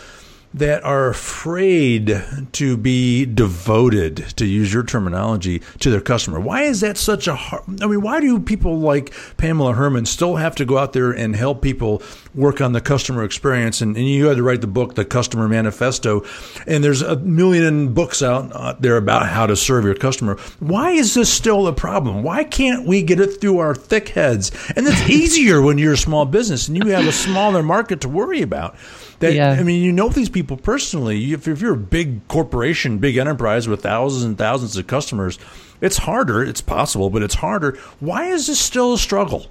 that 0.54 0.84
are 0.84 1.10
afraid 1.10 2.24
to 2.52 2.78
be 2.78 3.26
devoted, 3.26 4.18
to 4.38 4.46
use 4.46 4.74
your 4.74 4.84
terminology, 4.84 5.60
to 5.80 5.90
their 5.90 6.02
customer. 6.02 6.40
Why 6.40 6.64
is 6.64 6.82
that 6.82 6.98
such 6.98 7.28
a 7.28 7.36
hard? 7.36 7.82
I 7.82 7.88
mean, 7.88 8.02
why 8.02 8.20
do 8.20 8.40
people 8.40 8.80
like 8.80 9.14
Pamela 9.38 9.74
Herrmann 9.74 10.06
still 10.06 10.36
have 10.36 10.56
to 10.56 10.66
go 10.66 10.78
out 10.78 10.94
there 10.94 11.12
and 11.12 11.36
help 11.36 11.62
people 11.62 12.04
work 12.36 12.62
on 12.62 12.74
the 12.74 12.82
customer 12.82 13.24
experience? 13.24 13.82
And, 13.82 13.98
and 13.98 14.08
you 14.08 14.28
had 14.28 14.38
to 14.38 14.44
write 14.44 14.62
the 14.62 14.68
book, 14.68 14.96
The 14.96 15.06
Customer 15.06 15.48
Manifesto, 15.48 16.24
and 16.68 16.84
there's 16.84 17.02
a 17.02 17.16
million 17.18 17.94
books 17.94 18.22
out 18.22 18.82
there 18.82 18.98
about 18.98 19.28
how 19.28 19.48
to 19.48 19.56
serve 19.56 19.86
your 19.86 19.96
customer. 19.96 20.38
Why 20.60 20.92
is 20.92 21.16
this 21.16 21.34
still 21.34 21.68
a 21.68 21.74
problem? 21.74 22.24
Why 22.24 22.44
can't 22.44 22.86
we 22.86 23.02
get 23.02 23.20
it 23.20 23.42
through 23.42 23.58
our 23.58 23.74
thick 23.74 24.10
heads? 24.10 24.52
And 24.76 24.86
it's 24.88 25.10
easier 25.10 25.62
when 25.62 25.78
you're 25.78 25.94
a 25.94 25.98
small 25.98 26.26
business 26.26 26.68
and 26.68 26.78
you 26.78 26.92
have 26.92 27.08
a 27.08 27.12
smaller 27.12 27.64
market 27.64 28.02
to 28.02 28.10
worry 28.10 28.42
about. 28.42 28.76
That, 29.24 29.34
Yeah. 29.34 29.51
I 29.51 29.63
mean, 29.63 29.82
you 29.82 29.92
know 29.92 30.10
these 30.10 30.30
people 30.30 30.58
personally. 30.58 31.32
If, 31.34 31.48
if 31.48 31.62
you're 31.62 31.74
a 31.74 31.77
big 31.77 32.27
corporation, 32.27 32.98
big 32.98 33.15
enterprise 33.18 33.68
with 33.68 33.82
thousands 33.82 34.24
and 34.24 34.38
thousands 34.38 34.75
of 34.75 34.86
customers, 34.86 35.39
it's 35.80 35.98
harder. 35.98 36.44
It's 36.44 36.62
possible, 36.62 37.10
but 37.10 37.24
it's 37.24 37.36
harder. 37.36 37.77
Why 38.00 38.25
is 38.25 38.48
this 38.48 38.60
still 38.60 38.94
a 38.94 38.98
struggle? 38.98 39.48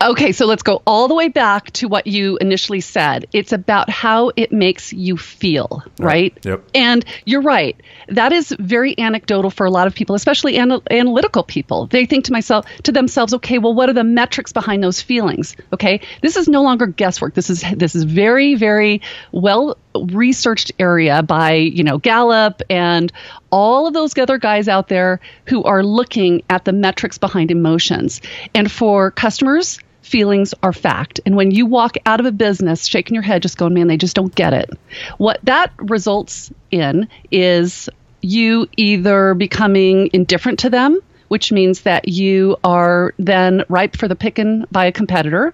Okay, 0.00 0.32
so 0.32 0.46
let's 0.46 0.62
go 0.62 0.82
all 0.86 1.08
the 1.08 1.14
way 1.14 1.28
back 1.28 1.70
to 1.72 1.88
what 1.88 2.06
you 2.06 2.36
initially 2.40 2.80
said. 2.80 3.26
It's 3.32 3.52
about 3.52 3.90
how 3.90 4.32
it 4.36 4.52
makes 4.52 4.92
you 4.92 5.16
feel, 5.16 5.82
right? 5.98 6.36
Yep. 6.44 6.64
And 6.74 7.04
you're 7.24 7.42
right. 7.42 7.80
That 8.08 8.32
is 8.32 8.54
very 8.58 8.98
anecdotal 8.98 9.50
for 9.50 9.66
a 9.66 9.70
lot 9.70 9.86
of 9.86 9.94
people, 9.94 10.14
especially 10.14 10.56
anal- 10.56 10.82
analytical 10.90 11.42
people. 11.42 11.86
They 11.86 12.06
think 12.06 12.26
to 12.26 12.32
myself 12.32 12.66
to 12.84 12.92
themselves, 12.92 13.34
okay, 13.34 13.58
well, 13.58 13.74
what 13.74 13.88
are 13.88 13.94
the 13.94 14.04
metrics 14.04 14.52
behind 14.52 14.82
those 14.82 15.00
feelings? 15.00 15.56
Okay, 15.72 16.00
this 16.22 16.36
is 16.36 16.48
no 16.48 16.62
longer 16.62 16.86
guesswork. 16.86 17.34
This 17.34 17.50
is 17.50 17.64
this 17.76 17.94
is 17.94 18.04
very 18.04 18.54
very 18.54 19.00
well 19.32 19.76
researched 20.10 20.72
area 20.78 21.22
by 21.22 21.54
you 21.54 21.84
know 21.84 21.98
Gallup 21.98 22.62
and 22.68 23.12
all 23.50 23.86
of 23.86 23.94
those 23.94 24.16
other 24.18 24.38
guys 24.38 24.68
out 24.68 24.88
there 24.88 25.20
who 25.46 25.62
are 25.64 25.82
looking 25.82 26.42
at 26.50 26.64
the 26.64 26.72
metrics 26.72 27.18
behind 27.18 27.50
emotions. 27.50 28.20
And 28.54 28.70
for 28.70 29.10
customers, 29.10 29.78
feelings 30.02 30.54
are 30.62 30.72
fact. 30.72 31.20
And 31.24 31.36
when 31.36 31.50
you 31.50 31.66
walk 31.66 31.96
out 32.06 32.20
of 32.20 32.26
a 32.26 32.32
business 32.32 32.86
shaking 32.86 33.14
your 33.14 33.22
head, 33.22 33.42
just 33.42 33.56
going, 33.56 33.74
man, 33.74 33.86
they 33.86 33.96
just 33.96 34.14
don't 34.14 34.34
get 34.34 34.52
it. 34.52 34.70
What 35.18 35.40
that 35.44 35.72
results 35.78 36.52
in 36.70 37.08
is 37.30 37.88
you 38.20 38.68
either 38.76 39.34
becoming 39.34 40.10
indifferent 40.12 40.60
to 40.60 40.70
them, 40.70 41.00
which 41.28 41.52
means 41.52 41.82
that 41.82 42.08
you 42.08 42.56
are 42.64 43.14
then 43.18 43.64
ripe 43.68 43.96
for 43.96 44.08
the 44.08 44.16
picking 44.16 44.64
by 44.70 44.86
a 44.86 44.92
competitor. 44.92 45.52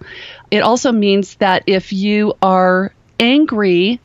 It 0.49 0.59
also 0.59 0.91
means 0.91 1.35
that 1.35 1.63
if 1.67 1.93
you 1.93 2.33
are 2.41 2.93
angry 3.19 3.99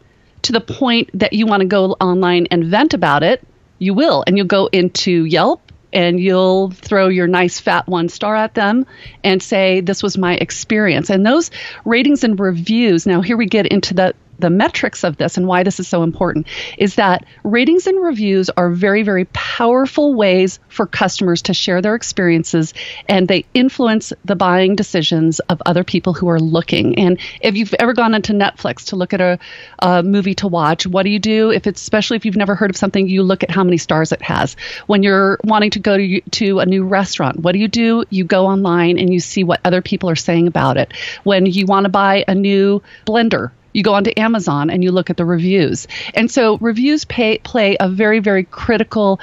to 0.46 0.52
the 0.52 0.60
point 0.60 1.10
that 1.14 1.32
you 1.32 1.46
want 1.46 1.60
to 1.60 1.66
go 1.66 1.92
online 1.92 2.46
and 2.50 2.64
vent 2.64 2.94
about 2.94 3.22
it, 3.22 3.46
you 3.78 3.94
will. 3.94 4.24
And 4.26 4.36
you'll 4.36 4.46
go 4.46 4.66
into 4.66 5.24
Yelp 5.24 5.60
and 5.92 6.20
you'll 6.20 6.70
throw 6.70 7.08
your 7.08 7.26
nice 7.26 7.58
fat 7.60 7.88
one 7.88 8.08
star 8.08 8.36
at 8.36 8.54
them 8.54 8.86
and 9.24 9.42
say, 9.42 9.80
This 9.80 10.02
was 10.02 10.18
my 10.18 10.34
experience. 10.34 11.10
And 11.10 11.24
those 11.24 11.50
ratings 11.84 12.22
and 12.24 12.38
reviews, 12.38 13.06
now 13.06 13.22
here 13.22 13.36
we 13.36 13.46
get 13.46 13.66
into 13.66 13.94
the 13.94 14.14
the 14.38 14.50
metrics 14.50 15.04
of 15.04 15.16
this 15.16 15.36
and 15.36 15.46
why 15.46 15.62
this 15.62 15.80
is 15.80 15.88
so 15.88 16.02
important 16.02 16.46
is 16.78 16.96
that 16.96 17.24
ratings 17.44 17.86
and 17.86 18.02
reviews 18.02 18.50
are 18.50 18.70
very, 18.70 19.02
very 19.02 19.24
powerful 19.26 20.14
ways 20.14 20.58
for 20.68 20.86
customers 20.86 21.42
to 21.42 21.54
share 21.54 21.80
their 21.80 21.94
experiences 21.94 22.74
and 23.08 23.28
they 23.28 23.44
influence 23.54 24.12
the 24.24 24.36
buying 24.36 24.76
decisions 24.76 25.40
of 25.40 25.62
other 25.66 25.84
people 25.84 26.12
who 26.12 26.28
are 26.28 26.40
looking. 26.40 26.98
And 26.98 27.18
if 27.40 27.56
you've 27.56 27.74
ever 27.74 27.92
gone 27.92 28.14
into 28.14 28.32
Netflix 28.32 28.86
to 28.86 28.96
look 28.96 29.14
at 29.14 29.20
a, 29.20 29.38
a 29.80 30.02
movie 30.02 30.34
to 30.36 30.48
watch, 30.48 30.86
what 30.86 31.04
do 31.04 31.10
you 31.10 31.18
do? 31.18 31.50
If 31.50 31.66
it's 31.66 31.80
especially 31.80 32.16
if 32.16 32.24
you've 32.24 32.36
never 32.36 32.54
heard 32.54 32.70
of 32.70 32.76
something, 32.76 33.08
you 33.08 33.22
look 33.22 33.42
at 33.42 33.50
how 33.50 33.64
many 33.64 33.76
stars 33.76 34.12
it 34.12 34.22
has. 34.22 34.56
When 34.86 35.02
you're 35.02 35.38
wanting 35.44 35.70
to 35.70 35.78
go 35.78 35.96
to, 35.96 36.20
to 36.20 36.58
a 36.60 36.66
new 36.66 36.84
restaurant, 36.84 37.40
what 37.40 37.52
do 37.52 37.58
you 37.58 37.68
do? 37.68 38.04
You 38.10 38.24
go 38.24 38.46
online 38.46 38.98
and 38.98 39.12
you 39.12 39.20
see 39.20 39.44
what 39.44 39.60
other 39.64 39.82
people 39.82 40.10
are 40.10 40.16
saying 40.16 40.46
about 40.46 40.76
it. 40.76 40.92
When 41.24 41.46
you 41.46 41.66
want 41.66 41.84
to 41.84 41.90
buy 41.90 42.24
a 42.28 42.34
new 42.34 42.82
blender, 43.06 43.50
you 43.76 43.82
go 43.82 43.92
onto 43.92 44.10
Amazon 44.16 44.70
and 44.70 44.82
you 44.82 44.90
look 44.90 45.10
at 45.10 45.18
the 45.18 45.26
reviews. 45.26 45.86
And 46.14 46.30
so 46.30 46.56
reviews 46.58 47.04
pay, 47.04 47.38
play 47.38 47.76
a 47.78 47.90
very, 47.90 48.20
very 48.20 48.44
critical 48.44 49.20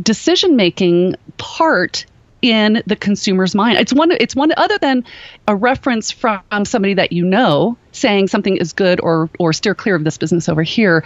decision 0.00 0.54
making 0.54 1.16
part 1.38 2.06
in 2.40 2.84
the 2.86 2.94
consumer's 2.94 3.52
mind. 3.54 3.78
It's 3.78 3.92
one 3.92 4.12
it's 4.12 4.36
one 4.36 4.52
other 4.56 4.78
than 4.78 5.04
a 5.48 5.56
reference 5.56 6.12
from 6.12 6.42
somebody 6.64 6.94
that 6.94 7.10
you 7.10 7.24
know 7.24 7.76
saying 7.90 8.28
something 8.28 8.56
is 8.56 8.74
good 8.74 9.00
or 9.00 9.28
or 9.40 9.52
steer 9.52 9.74
clear 9.74 9.96
of 9.96 10.04
this 10.04 10.18
business 10.18 10.48
over 10.48 10.62
here. 10.62 11.02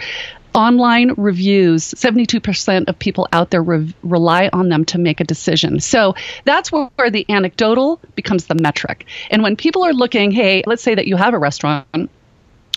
Online 0.53 1.13
reviews, 1.15 1.93
72% 1.93 2.89
of 2.89 2.99
people 2.99 3.27
out 3.31 3.51
there 3.51 3.63
re- 3.63 3.95
rely 4.03 4.49
on 4.51 4.67
them 4.67 4.83
to 4.85 4.97
make 4.97 5.21
a 5.21 5.23
decision. 5.23 5.79
So 5.79 6.13
that's 6.43 6.73
where, 6.73 6.89
where 6.97 7.09
the 7.09 7.25
anecdotal 7.29 8.01
becomes 8.15 8.47
the 8.47 8.55
metric. 8.55 9.05
And 9.31 9.43
when 9.43 9.55
people 9.55 9.85
are 9.85 9.93
looking, 9.93 10.31
hey, 10.31 10.61
let's 10.67 10.83
say 10.83 10.93
that 10.93 11.07
you 11.07 11.15
have 11.15 11.33
a 11.33 11.39
restaurant 11.39 12.11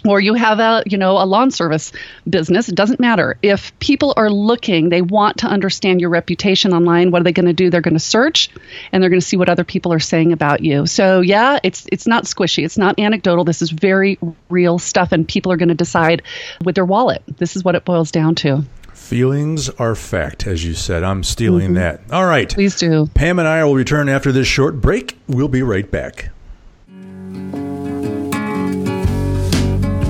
or 0.06 0.20
you 0.20 0.34
have 0.34 0.58
a 0.58 0.82
you 0.86 0.98
know 0.98 1.12
a 1.12 1.24
lawn 1.24 1.50
service 1.50 1.92
business 2.28 2.68
it 2.68 2.74
doesn't 2.74 3.00
matter 3.00 3.36
if 3.42 3.76
people 3.78 4.14
are 4.16 4.30
looking 4.30 4.88
they 4.88 5.02
want 5.02 5.38
to 5.38 5.46
understand 5.46 6.00
your 6.00 6.10
reputation 6.10 6.72
online 6.72 7.10
what 7.10 7.20
are 7.20 7.24
they 7.24 7.32
going 7.32 7.46
to 7.46 7.52
do 7.52 7.70
they're 7.70 7.80
going 7.80 7.94
to 7.94 8.00
search 8.00 8.50
and 8.92 9.02
they're 9.02 9.10
going 9.10 9.20
to 9.20 9.26
see 9.26 9.36
what 9.36 9.48
other 9.48 9.64
people 9.64 9.92
are 9.92 10.00
saying 10.00 10.32
about 10.32 10.60
you 10.60 10.86
so 10.86 11.20
yeah 11.20 11.58
it's 11.62 11.86
it's 11.90 12.06
not 12.06 12.24
squishy 12.24 12.64
it's 12.64 12.78
not 12.78 12.98
anecdotal 12.98 13.44
this 13.44 13.62
is 13.62 13.70
very 13.70 14.18
real 14.48 14.78
stuff 14.78 15.12
and 15.12 15.26
people 15.26 15.50
are 15.50 15.56
going 15.56 15.68
to 15.68 15.74
decide 15.74 16.22
with 16.64 16.74
their 16.74 16.84
wallet 16.84 17.22
this 17.38 17.56
is 17.56 17.64
what 17.64 17.74
it 17.74 17.84
boils 17.84 18.10
down 18.10 18.34
to 18.34 18.64
Feelings 18.92 19.68
are 19.68 19.94
fact, 19.94 20.46
as 20.46 20.64
you 20.64 20.72
said. 20.72 21.02
I'm 21.02 21.24
stealing 21.24 21.74
mm-hmm. 21.74 21.74
that. 21.74 22.00
All 22.10 22.24
right. 22.24 22.48
please 22.48 22.78
do 22.78 23.06
Pam 23.12 23.38
and 23.38 23.46
I 23.46 23.62
will 23.64 23.74
return 23.74 24.08
after 24.08 24.32
this 24.32 24.46
short 24.46 24.80
break. 24.80 25.18
We'll 25.28 25.48
be 25.48 25.62
right 25.62 25.90
back. 25.90 26.30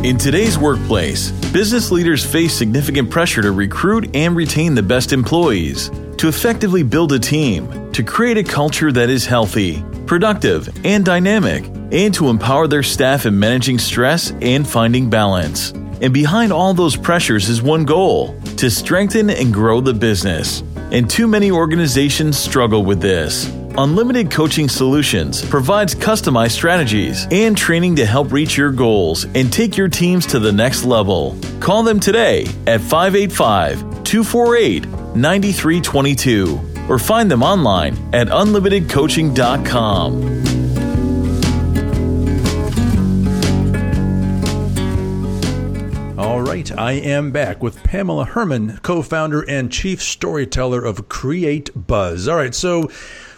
In 0.04 0.18
today's 0.18 0.58
workplace, 0.58 1.30
business 1.50 1.90
leaders 1.90 2.22
face 2.22 2.52
significant 2.52 3.08
pressure 3.08 3.40
to 3.40 3.52
recruit 3.52 4.14
and 4.14 4.36
retain 4.36 4.74
the 4.74 4.82
best 4.82 5.14
employees, 5.14 5.88
to 6.18 6.28
effectively 6.28 6.82
build 6.82 7.14
a 7.14 7.18
team, 7.18 7.90
to 7.92 8.02
create 8.02 8.36
a 8.36 8.44
culture 8.44 8.92
that 8.92 9.08
is 9.08 9.24
healthy, 9.24 9.82
productive, 10.04 10.68
and 10.84 11.06
dynamic, 11.06 11.64
and 11.90 12.12
to 12.12 12.28
empower 12.28 12.66
their 12.66 12.82
staff 12.82 13.24
in 13.24 13.38
managing 13.38 13.78
stress 13.78 14.30
and 14.42 14.68
finding 14.68 15.08
balance. 15.08 15.70
And 16.02 16.12
behind 16.12 16.52
all 16.52 16.74
those 16.74 16.96
pressures 16.96 17.48
is 17.48 17.62
one 17.62 17.86
goal 17.86 18.38
to 18.58 18.70
strengthen 18.70 19.30
and 19.30 19.54
grow 19.54 19.80
the 19.80 19.94
business. 19.94 20.62
And 20.92 21.08
too 21.08 21.26
many 21.26 21.50
organizations 21.50 22.36
struggle 22.36 22.84
with 22.84 23.00
this. 23.00 23.50
Unlimited 23.76 24.30
Coaching 24.30 24.68
Solutions 24.68 25.44
provides 25.44 25.96
customized 25.96 26.52
strategies 26.52 27.26
and 27.32 27.56
training 27.56 27.96
to 27.96 28.06
help 28.06 28.30
reach 28.30 28.56
your 28.56 28.70
goals 28.70 29.24
and 29.34 29.52
take 29.52 29.76
your 29.76 29.88
teams 29.88 30.26
to 30.26 30.38
the 30.38 30.52
next 30.52 30.84
level. 30.84 31.36
Call 31.58 31.82
them 31.82 31.98
today 31.98 32.42
at 32.68 32.80
585 32.80 33.80
248 34.04 34.86
9322 35.16 36.60
or 36.88 37.00
find 37.00 37.28
them 37.28 37.42
online 37.42 37.94
at 38.14 38.28
unlimitedcoaching.com. 38.28 40.44
All 46.16 46.42
right, 46.42 46.70
I 46.78 46.92
am 46.92 47.32
back 47.32 47.60
with 47.60 47.82
Pamela 47.82 48.24
Herrmann, 48.24 48.78
co 48.82 49.02
founder 49.02 49.40
and 49.48 49.72
chief 49.72 50.00
storyteller 50.00 50.84
of 50.84 51.08
Create 51.08 51.70
Buzz. 51.74 52.28
All 52.28 52.36
right, 52.36 52.54
so 52.54 52.88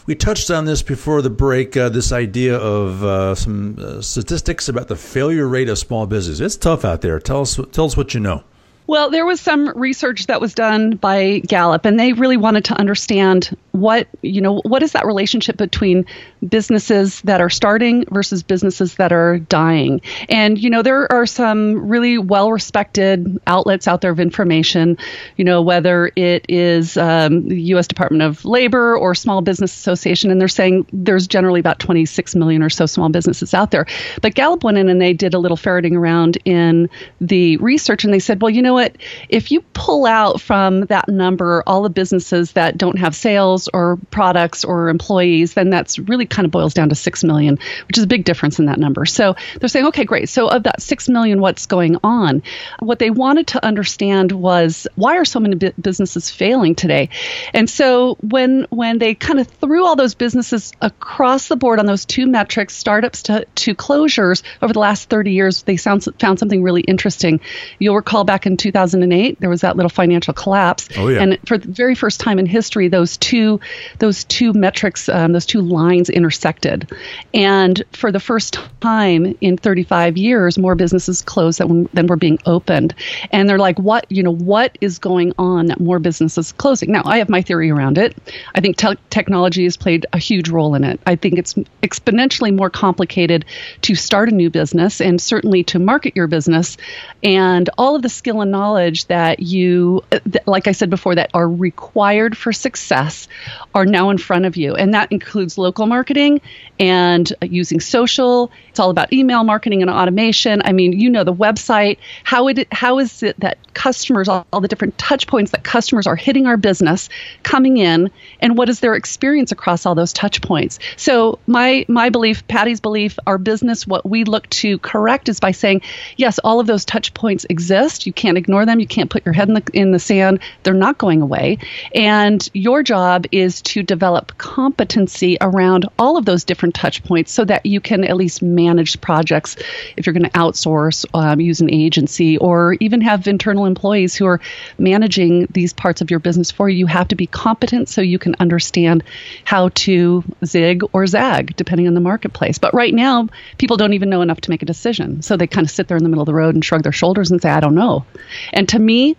we 0.06 0.14
touched 0.14 0.50
on 0.50 0.64
this 0.64 0.82
before 0.82 1.20
the 1.20 1.30
break 1.30 1.76
uh, 1.76 1.88
this 1.88 2.12
idea 2.12 2.56
of 2.56 3.04
uh, 3.04 3.34
some 3.34 3.76
uh, 3.78 4.00
statistics 4.00 4.68
about 4.68 4.88
the 4.88 4.96
failure 4.96 5.46
rate 5.46 5.68
of 5.68 5.78
small 5.78 6.06
business. 6.06 6.40
It's 6.40 6.56
tough 6.56 6.84
out 6.84 7.00
there. 7.02 7.18
Tell 7.18 7.42
us, 7.42 7.58
tell 7.72 7.84
us 7.86 7.96
what 7.96 8.14
you 8.14 8.20
know. 8.20 8.44
Well, 8.88 9.10
there 9.10 9.26
was 9.26 9.40
some 9.40 9.76
research 9.76 10.26
that 10.26 10.40
was 10.40 10.54
done 10.54 10.96
by 10.96 11.40
Gallup, 11.40 11.84
and 11.84 11.98
they 11.98 12.12
really 12.12 12.36
wanted 12.36 12.66
to 12.66 12.75
understand 12.75 13.56
what 13.76 14.09
you 14.23 14.40
know 14.40 14.61
what 14.64 14.83
is 14.83 14.92
that 14.92 15.06
relationship 15.06 15.56
between 15.56 16.06
businesses 16.47 17.21
that 17.23 17.40
are 17.40 17.50
starting 17.50 18.04
versus 18.11 18.42
businesses 18.42 18.95
that 18.97 19.12
are 19.12 19.38
dying. 19.38 20.00
And 20.28 20.59
you 20.59 20.71
know 20.71 20.83
there 20.83 21.11
are 21.12 21.26
some 21.26 21.88
really 21.88 22.18
well-respected 22.18 23.40
outlets 23.47 23.87
out 23.87 24.00
there 24.00 24.11
of 24.11 24.21
information. 24.21 24.99
You 25.37 25.45
know 25.45 25.62
whether 25.62 26.11
it 26.16 26.47
is 26.49 26.97
um, 26.97 27.49
the 27.49 27.61
U.S. 27.62 27.87
Department 27.87 28.23
of 28.23 28.45
Labor 28.45 28.97
or 28.97 29.14
Small 29.14 29.42
Business 29.42 29.75
Association, 29.75 30.30
and 30.30 30.40
they're 30.40 30.49
saying 30.49 30.87
there's 30.92 31.26
generally 31.26 31.61
about 31.61 31.78
26 31.78 32.35
million 32.35 32.62
or 32.62 32.71
so 32.71 32.87
small 32.87 33.09
businesses 33.09 33.54
out 33.54 33.71
there. 33.71 33.87
But 34.23 34.35
Gallup 34.35 34.64
went 34.64 34.78
in 34.78 34.88
and 34.88 35.00
they 35.00 35.12
did 35.12 35.35
a 35.35 35.38
little 35.38 35.56
ferreting 35.56 35.97
around 35.97 36.38
in 36.45 36.88
the 37.21 37.56
research, 37.59 38.04
and 38.04 38.12
they 38.12 38.18
said, 38.18 38.40
well, 38.40 38.50
you 38.50 38.62
know 38.62 38.75
what? 38.75 38.97
If 39.28 39.50
you 39.50 39.61
pull 39.73 40.06
out 40.06 40.40
from 40.40 40.83
that 40.87 41.09
number 41.09 41.62
all 41.66 41.83
the 41.83 41.90
businesses 41.90 42.52
that 42.52 42.78
don't 42.78 42.99
have 42.99 43.14
sales 43.14 43.65
or 43.73 43.99
products 44.11 44.64
or 44.64 44.88
employees, 44.88 45.54
then 45.54 45.70
that's 45.70 45.99
really 45.99 46.26
kind 46.26 46.44
of 46.44 46.52
boils 46.52 46.75
down 46.75 46.88
to 46.88 46.94
6 46.94 47.25
million, 47.25 47.58
which 47.87 47.99
is 47.99 48.04
a 48.04 48.08
big 48.08 48.25
difference 48.25 48.58
in 48.58 48.66
that 48.66 48.78
number. 48.78 49.06
So 49.06 49.37
they're 49.58 49.68
saying, 49.68 49.87
okay, 49.87 50.04
great. 50.04 50.28
So 50.28 50.49
of 50.49 50.64
that 50.64 50.82
6 50.82 51.08
million, 51.08 51.40
what's 51.40 51.66
going 51.66 51.96
on? 52.02 52.42
What 52.80 52.99
they 52.99 53.11
wanted 53.11 53.49
to 53.49 53.64
understand 53.64 54.32
was 54.32 54.87
why 54.94 55.16
are 55.16 55.25
so 55.25 55.40
many 55.40 55.56
businesses 55.80 56.30
failing 56.30 56.75
today? 56.75 57.08
And 57.54 57.68
so 57.68 58.16
when 58.20 58.66
when 58.70 58.99
they 58.99 59.14
kind 59.14 59.40
of 59.40 59.46
threw 59.46 59.85
all 59.85 59.96
those 59.96 60.14
businesses 60.14 60.73
across 60.80 61.49
the 61.49 61.56
board 61.56 61.78
on 61.78 61.87
those 61.87 62.04
two 62.04 62.26
metrics, 62.26 62.76
startups 62.76 63.23
to, 63.25 63.46
to 63.56 63.75
closures 63.75 64.42
over 64.62 64.73
the 64.73 64.78
last 64.78 65.08
30 65.08 65.32
years, 65.32 65.62
they 65.62 65.76
found, 65.76 66.06
found 66.20 66.38
something 66.38 66.62
really 66.62 66.82
interesting. 66.82 67.40
You'll 67.78 67.96
recall 67.96 68.25
back 68.25 68.46
in 68.46 68.56
2008, 68.56 69.40
there 69.40 69.50
was 69.50 69.62
that 69.62 69.76
little 69.76 69.90
financial 69.90 70.35
collapse. 70.35 70.88
Oh, 70.96 71.08
yeah. 71.08 71.23
And 71.23 71.38
for 71.46 71.58
the 71.58 71.68
very 71.68 71.94
first 71.94 72.20
time 72.20 72.38
in 72.38 72.46
history, 72.46 72.88
those 72.88 73.16
two 73.16 73.55
those 73.98 74.25
two 74.25 74.52
metrics, 74.52 75.08
um, 75.08 75.32
those 75.32 75.46
two 75.46 75.60
lines 75.60 76.10
intersected. 76.10 76.90
And 77.34 77.82
for 77.92 78.12
the 78.12 78.20
first 78.20 78.58
time 78.80 79.36
in 79.40 79.56
35 79.56 80.16
years, 80.16 80.58
more 80.58 80.75
businesses 80.75 81.22
closed 81.22 81.58
than, 81.58 81.88
than 81.92 82.06
were 82.06 82.16
being 82.16 82.38
opened. 82.46 82.94
And 83.30 83.48
they're 83.48 83.58
like, 83.58 83.78
what, 83.78 84.10
you 84.10 84.22
know, 84.22 84.34
what 84.34 84.76
is 84.80 84.98
going 84.98 85.32
on 85.38 85.66
that 85.66 85.80
more 85.80 85.98
businesses 85.98 86.52
closing? 86.52 86.92
Now, 86.92 87.02
I 87.04 87.18
have 87.18 87.28
my 87.28 87.42
theory 87.42 87.70
around 87.70 87.98
it. 87.98 88.16
I 88.54 88.60
think 88.60 88.76
te- 88.76 88.96
technology 89.10 89.64
has 89.64 89.76
played 89.76 90.06
a 90.12 90.18
huge 90.18 90.48
role 90.48 90.75
in 90.75 90.84
it. 90.84 91.00
I 91.06 91.16
think 91.16 91.38
it's 91.38 91.54
exponentially 91.82 92.54
more 92.54 92.70
complicated 92.70 93.44
to 93.82 93.94
start 93.94 94.28
a 94.28 94.34
new 94.34 94.50
business 94.50 95.00
and 95.00 95.20
certainly 95.20 95.64
to 95.64 95.78
market 95.78 96.16
your 96.16 96.26
business. 96.26 96.76
And 97.22 97.68
all 97.78 97.96
of 97.96 98.02
the 98.02 98.08
skill 98.08 98.40
and 98.40 98.50
knowledge 98.50 99.06
that 99.06 99.40
you, 99.40 100.04
like 100.46 100.68
I 100.68 100.72
said 100.72 100.90
before, 100.90 101.14
that 101.14 101.30
are 101.34 101.48
required 101.48 102.36
for 102.36 102.52
success 102.52 103.28
are 103.74 103.86
now 103.86 104.10
in 104.10 104.18
front 104.18 104.44
of 104.44 104.56
you. 104.56 104.74
And 104.74 104.94
that 104.94 105.12
includes 105.12 105.58
local 105.58 105.86
marketing 105.86 106.40
and 106.78 107.32
using 107.42 107.80
social. 107.80 108.50
It's 108.68 108.80
all 108.80 108.90
about 108.90 109.12
email 109.12 109.44
marketing 109.44 109.82
and 109.82 109.90
automation. 109.90 110.62
I 110.64 110.72
mean, 110.72 110.92
you 110.92 111.10
know 111.10 111.24
the 111.24 111.34
website. 111.34 111.98
How 112.24 112.48
it 112.48 112.72
how 112.72 112.98
is 112.98 113.22
it 113.22 113.38
that 113.40 113.58
customers, 113.74 114.28
all, 114.28 114.46
all 114.52 114.60
the 114.60 114.68
different 114.68 114.96
touch 114.98 115.26
points 115.26 115.52
that 115.52 115.62
customers 115.62 116.06
are 116.06 116.16
hitting 116.16 116.46
our 116.46 116.56
business, 116.56 117.08
coming 117.42 117.76
in, 117.76 118.10
and 118.40 118.56
what 118.56 118.68
is 118.68 118.80
their 118.80 118.94
experience 118.94 119.52
across 119.52 119.86
all 119.86 119.94
those 119.94 120.12
touch 120.12 120.42
points? 120.42 120.78
So 120.96 121.38
my 121.46 121.84
my 121.88 122.10
belief, 122.10 122.46
Patty's 122.48 122.80
belief, 122.80 123.18
our 123.26 123.38
business, 123.38 123.86
what 123.86 124.08
we 124.08 124.24
look 124.24 124.48
to 124.50 124.78
correct 124.78 125.28
is 125.28 125.40
by 125.40 125.52
saying, 125.52 125.82
yes, 126.16 126.38
all 126.38 126.60
of 126.60 126.66
those 126.66 126.84
touch 126.84 127.14
points 127.14 127.46
exist. 127.48 128.06
You 128.06 128.12
can't 128.12 128.38
ignore 128.38 128.66
them. 128.66 128.80
You 128.80 128.86
can't 128.86 129.10
put 129.10 129.24
your 129.24 129.32
head 129.32 129.48
in 129.48 129.54
the 129.54 129.62
in 129.72 129.92
the 129.92 129.98
sand. 129.98 130.40
They're 130.62 130.74
not 130.74 130.98
going 130.98 131.22
away. 131.22 131.58
And 131.94 132.46
your 132.52 132.82
job 132.82 133.25
is 133.33 133.62
to 133.62 133.83
develop 133.83 134.37
competency 134.38 135.37
around 135.40 135.87
all 135.99 136.16
of 136.16 136.25
those 136.25 136.45
different 136.45 136.75
touch 136.75 137.02
points 137.04 137.33
so 137.33 137.45
that 137.45 137.66
you 137.66 137.80
can 137.80 138.04
at 138.04 138.16
least 138.16 138.42
manage 138.42 139.00
projects 139.00 139.56
if 139.97 140.06
you're 140.06 140.12
going 140.12 140.23
to 140.23 140.30
outsource, 140.30 141.04
um, 141.14 141.40
use 141.40 141.61
an 141.61 141.71
agency, 141.71 142.38
or 142.38 142.75
even 142.80 143.00
have 143.00 143.26
internal 143.26 143.66
employees 143.66 144.14
who 144.14 144.26
are 144.26 144.40
managing 144.78 145.47
these 145.50 145.73
parts 145.73 146.00
of 146.00 146.11
your 146.11 146.21
business 146.21 146.50
for 146.50 146.68
you. 146.68 146.78
You 146.78 146.87
have 146.87 147.09
to 147.09 147.16
be 147.16 147.26
competent 147.26 147.88
so 147.88 148.00
you 148.00 148.18
can 148.18 148.37
understand 148.38 149.04
how 149.45 149.71
to 149.71 150.25
zig 150.45 150.83
or 150.92 151.06
zag 151.06 151.56
depending 151.56 151.88
on 151.88 151.95
the 151.95 152.00
marketplace. 152.00 152.59
But 152.59 152.75
right 152.75 152.95
now, 152.95 153.28
people 153.59 153.76
don't 153.76 153.95
even 153.95 154.11
know 154.11 154.23
enough 154.23 154.40
to 154.42 154.50
make 154.50 154.62
a 154.62 154.66
decision. 154.66 155.23
So 155.23 155.37
they 155.37 155.47
kind 155.47 155.66
of 155.66 155.71
sit 155.71 155.88
there 155.88 155.97
in 155.97 156.02
the 156.02 156.09
middle 156.09 156.23
of 156.23 156.26
the 156.26 156.35
road 156.35 156.54
and 156.54 156.64
shrug 156.64 156.83
their 156.83 156.92
shoulders 156.92 157.30
and 157.30 157.40
say, 157.40 157.50
I 157.50 157.61
don't 157.61 157.75
know. 157.75 158.04
And 158.52 158.68
to 158.71 158.78
me, 158.78 159.16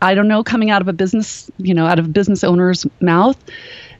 I 0.00 0.14
don't 0.14 0.28
know, 0.28 0.44
coming 0.44 0.70
out 0.70 0.80
of 0.80 0.88
a 0.88 0.92
business, 0.92 1.50
you 1.58 1.74
know, 1.74 1.86
out 1.86 1.98
of 1.98 2.06
a 2.06 2.08
business 2.08 2.44
owner's 2.44 2.86
mouth, 3.00 3.36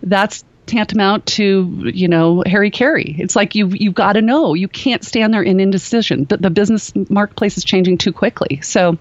that's 0.03 0.45
tantamount 0.69 1.27
to 1.27 1.91
you 1.93 2.07
know 2.07 2.43
hara-kiri. 2.47 3.17
It's 3.19 3.35
like 3.35 3.55
you've 3.55 3.75
you've 3.81 3.95
got 3.95 4.13
to 4.13 4.23
know. 4.23 4.55
You 4.55 4.69
can't 4.69 5.03
stand 5.03 5.35
there 5.35 5.43
in 5.43 5.59
indecision. 5.59 6.25
The, 6.25 6.37
the 6.37 6.51
business 6.51 6.93
marketplace 7.09 7.57
is 7.57 7.65
changing 7.65 7.99
too 7.99 8.13
quickly. 8.13 8.61
So 8.63 8.99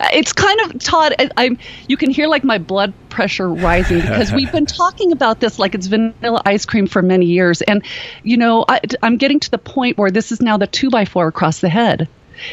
uh, 0.00 0.08
it's 0.14 0.32
kind 0.32 0.60
of 0.60 0.78
Todd. 0.78 1.14
I'm. 1.36 1.58
you 1.88 1.96
can 1.96 2.10
hear 2.10 2.28
like 2.28 2.44
my 2.44 2.58
blood 2.58 2.94
pressure 3.10 3.48
rising 3.48 4.00
because 4.00 4.32
we've 4.32 4.50
been 4.50 4.66
talking 4.82 5.12
about 5.12 5.40
this 5.40 5.58
like 5.58 5.74
it's 5.74 5.86
vanilla 5.86 6.40
ice 6.46 6.64
cream 6.64 6.86
for 6.86 7.02
many 7.02 7.26
years, 7.26 7.60
and 7.60 7.84
you 8.22 8.36
know 8.36 8.64
I, 8.66 8.80
I'm 9.02 9.18
getting 9.18 9.40
to 9.40 9.50
the 9.50 9.58
point 9.58 9.98
where 9.98 10.10
this 10.10 10.32
is 10.32 10.40
now 10.40 10.56
the 10.56 10.66
two 10.66 10.88
by 10.88 11.04
four 11.04 11.28
across 11.28 11.60
the 11.60 11.68
head 11.68 12.08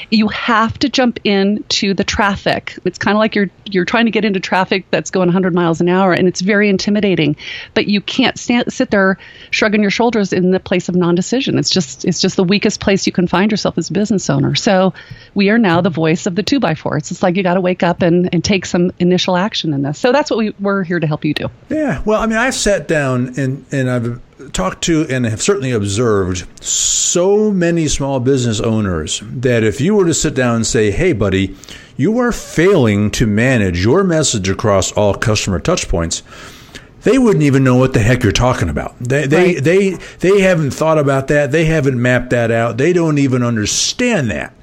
you 0.10 0.28
have 0.30 0.78
to 0.80 0.90
jump 0.90 1.20
into 1.24 1.94
the 1.94 2.04
traffic. 2.04 2.78
It's 2.86 2.98
kind 2.98 3.16
of 3.16 3.20
like 3.20 3.36
you're 3.36 3.50
you're 3.66 3.86
trying 3.86 4.06
to 4.06 4.12
get 4.12 4.26
into 4.26 4.40
traffic 4.40 4.86
that's 4.92 5.12
going 5.12 5.28
100 5.28 5.54
miles 5.54 5.82
an 5.82 5.90
hour, 5.90 6.14
and 6.14 6.28
it's 6.28 6.42
very 6.42 6.70
intimidating. 6.70 7.36
But 7.74 7.88
you 7.88 8.02
can't 8.02 8.38
stand, 8.38 8.72
sit 8.72 8.92
there 8.92 9.18
shrugging 9.50 9.82
your 9.82 9.92
shoulders 9.92 10.34
in 10.34 10.52
the 10.52 10.60
place 10.60 10.90
of 10.90 10.96
non-decision. 10.96 11.58
It's 11.58 11.70
just 11.70 12.06
it's 12.06 12.22
just 12.22 12.36
the 12.36 12.44
weakest 12.44 12.80
place 12.80 13.06
you 13.06 13.14
can 13.14 13.28
find 13.28 13.52
yourself 13.52 13.78
as 13.78 13.90
a 13.90 13.94
business 13.94 14.30
owner. 14.30 14.56
So 14.56 14.94
we 15.34 15.50
are 15.50 15.58
now 15.58 15.82
the 15.82 15.90
voice 15.90 16.26
of 16.26 16.36
the 16.36 16.44
two 16.44 16.60
by 16.60 16.76
four. 16.76 16.98
It's 16.98 17.24
like 17.24 17.36
you 17.36 17.44
got 17.44 17.56
to 17.56 17.62
wake 17.62 17.84
up 17.84 18.02
and, 18.02 18.34
and 18.34 18.44
take 18.44 18.66
some 18.66 18.92
initial 19.00 19.38
action 19.38 19.74
in 19.74 19.82
this. 19.82 20.00
So 20.00 20.12
that's 20.12 20.30
what 20.30 20.38
we, 20.38 20.54
we're 20.60 20.84
here 20.84 21.00
to 21.00 21.08
help 21.08 21.26
you 21.26 21.34
do. 21.34 21.50
Yeah. 21.70 22.02
Well, 22.06 22.22
I 22.22 22.26
mean, 22.26 22.38
I've 22.38 22.56
sat 22.56 22.88
down 22.88 23.40
and 23.40 23.66
and 23.72 23.90
I've 23.90 24.22
talked 24.50 24.84
to 24.86 25.06
and 25.10 25.26
have 25.26 25.42
certainly 25.42 25.72
observed 25.72 26.48
so 26.64 27.52
many 27.52 27.88
small 27.88 28.20
business 28.20 28.60
owners 28.60 29.22
that 29.26 29.64
if 29.64 29.82
you 29.82 29.96
were 29.96 30.06
to 30.06 30.14
sit 30.14 30.34
down 30.34 30.58
and 30.58 30.68
say, 30.68 30.92
hey, 30.92 31.14
buddy, 31.14 31.56
you 31.98 32.18
are 32.20 32.32
failing 32.32 33.12
to 33.12 33.28
manage 33.28 33.84
your 33.84 34.04
message 34.04 34.50
across 34.50 34.92
all 34.94 35.14
customer 35.14 35.60
touchpoints, 35.60 36.22
they 37.04 37.18
wouldn't 37.18 37.44
even 37.44 37.64
know 37.64 37.78
what 37.78 37.94
the 37.94 38.00
heck 38.00 38.24
you're 38.24 38.32
talking 38.32 38.70
about. 38.70 38.98
They, 39.00 39.26
they, 39.26 39.54
right. 39.56 39.64
they, 39.64 39.90
they 40.20 40.42
haven't 40.42 40.72
thought 40.72 40.98
about 40.98 41.28
that. 41.30 41.52
They 41.52 41.66
haven't 41.66 42.00
mapped 42.00 42.30
that 42.30 42.52
out. 42.52 42.78
They 42.78 42.94
don't 42.94 43.18
even 43.18 43.44
understand 43.44 44.32
that. 44.32 44.54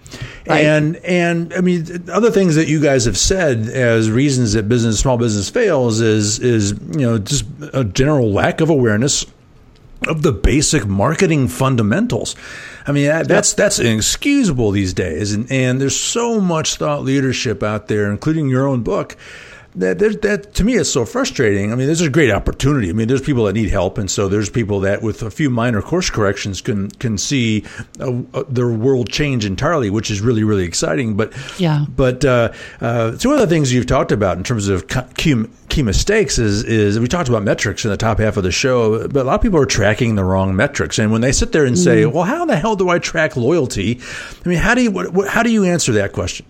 Right. 0.47 0.65
And 0.65 0.97
and 0.97 1.53
I 1.53 1.61
mean 1.61 2.09
other 2.11 2.31
things 2.31 2.55
that 2.55 2.69
you 2.69 2.81
guys 2.81 3.05
have 3.05 3.19
said 3.19 3.69
as 3.69 4.11
reasons 4.11 4.55
that 4.55 4.67
business 4.67 4.99
small 4.99 5.19
business 5.19 5.51
fails 5.51 6.01
is 6.01 6.39
is 6.39 6.73
you 6.73 7.01
know 7.01 7.19
just 7.19 7.45
a 7.75 7.85
general 7.85 8.33
lack 8.33 8.63
of 8.63 8.71
awareness 8.71 9.27
of 10.09 10.23
the 10.23 10.33
basic 10.33 10.87
marketing 10.87 11.49
fundamentals. 11.49 12.35
I 12.87 12.93
mean, 12.93 13.07
that, 13.07 13.29
that's 13.29 13.53
that's 13.53 13.79
inexcusable 13.79 14.71
these 14.71 14.95
days, 14.95 15.33
and 15.33 15.51
and 15.51 15.81
there's 15.81 15.99
so 15.99 16.41
much 16.41 16.77
thought 16.77 17.03
leadership 17.03 17.63
out 17.63 17.89
there, 17.89 18.11
including 18.11 18.49
your 18.49 18.67
own 18.67 18.83
book, 18.83 19.17
that, 19.79 20.23
that 20.23 20.55
to 20.55 20.65
me 20.65 20.75
is 20.75 20.93
so 20.93 21.05
frustrating. 21.05 21.73
I 21.73 21.75
mean, 21.75 21.87
there's 21.87 22.01
a 22.01 22.11
great 22.11 22.31
opportunity. 22.31 22.91
I 22.91 22.93
mean, 22.93 23.09
there's 23.09 23.23
people 23.23 23.45
that 23.45 23.53
need 23.53 23.71
help, 23.71 23.99
and 23.99 24.11
so 24.11 24.29
there's 24.29 24.51
people 24.51 24.81
that 24.81 25.03
with 25.03 25.23
a 25.23 25.31
few 25.31 25.51
minor 25.51 25.83
course 25.83 26.11
corrections 26.11 26.61
can 26.61 26.91
can 26.91 27.19
see 27.19 27.65
uh, 28.01 28.23
uh, 28.35 28.45
their 28.49 28.69
world 28.69 29.11
change 29.11 29.45
entirely, 29.45 29.91
which 29.91 30.11
is 30.11 30.21
really 30.21 30.45
really 30.45 30.65
exciting. 30.65 31.17
But 31.17 31.33
yeah, 31.59 31.87
but 31.89 32.25
uh, 32.25 32.53
uh, 32.81 33.17
two 33.17 33.33
other 33.33 33.47
things 33.47 33.73
you've 33.73 33.87
talked 33.87 34.13
about 34.13 34.37
in 34.37 34.45
terms 34.45 34.69
of 34.69 34.89
key, 35.17 35.45
key 35.69 35.83
mistakes 35.83 36.39
is 36.39 36.65
is 36.65 36.99
we 36.99 37.09
talked 37.09 37.29
about 37.29 37.43
metrics 37.43 37.85
in 37.85 37.91
the 37.91 37.97
top 37.97 38.19
half 38.19 38.37
of 38.37 38.43
the 38.43 38.53
show, 38.53 39.07
but 39.09 39.23
a 39.23 39.25
lot 39.25 39.35
of 39.35 39.43
people 39.43 39.61
are 39.61 39.67
tracking 39.67 40.17
the 40.17 40.25
wrong 40.25 40.57
metrics, 40.57 40.99
and 40.99 41.13
when 41.13 41.21
they 41.21 41.33
sit 41.33 41.53
there 41.53 41.65
and 41.65 41.79
say, 41.79 42.03
mm. 42.03 42.13
"Well, 42.13 42.25
how 42.25 42.45
the 42.45 42.57
hell 42.57 42.77
do 42.77 42.89
I 42.89 42.99
track 42.99 43.37
loyalty?" 43.37 44.01
I 44.45 44.49
mean, 44.49 44.59
how 44.59 44.75
do 44.75 44.83
you 44.83 44.91
what, 44.91 45.29
how 45.29 45.43
do 45.43 45.51
you 45.51 45.65
answer 45.65 45.93
that 45.93 46.13
question? 46.13 46.47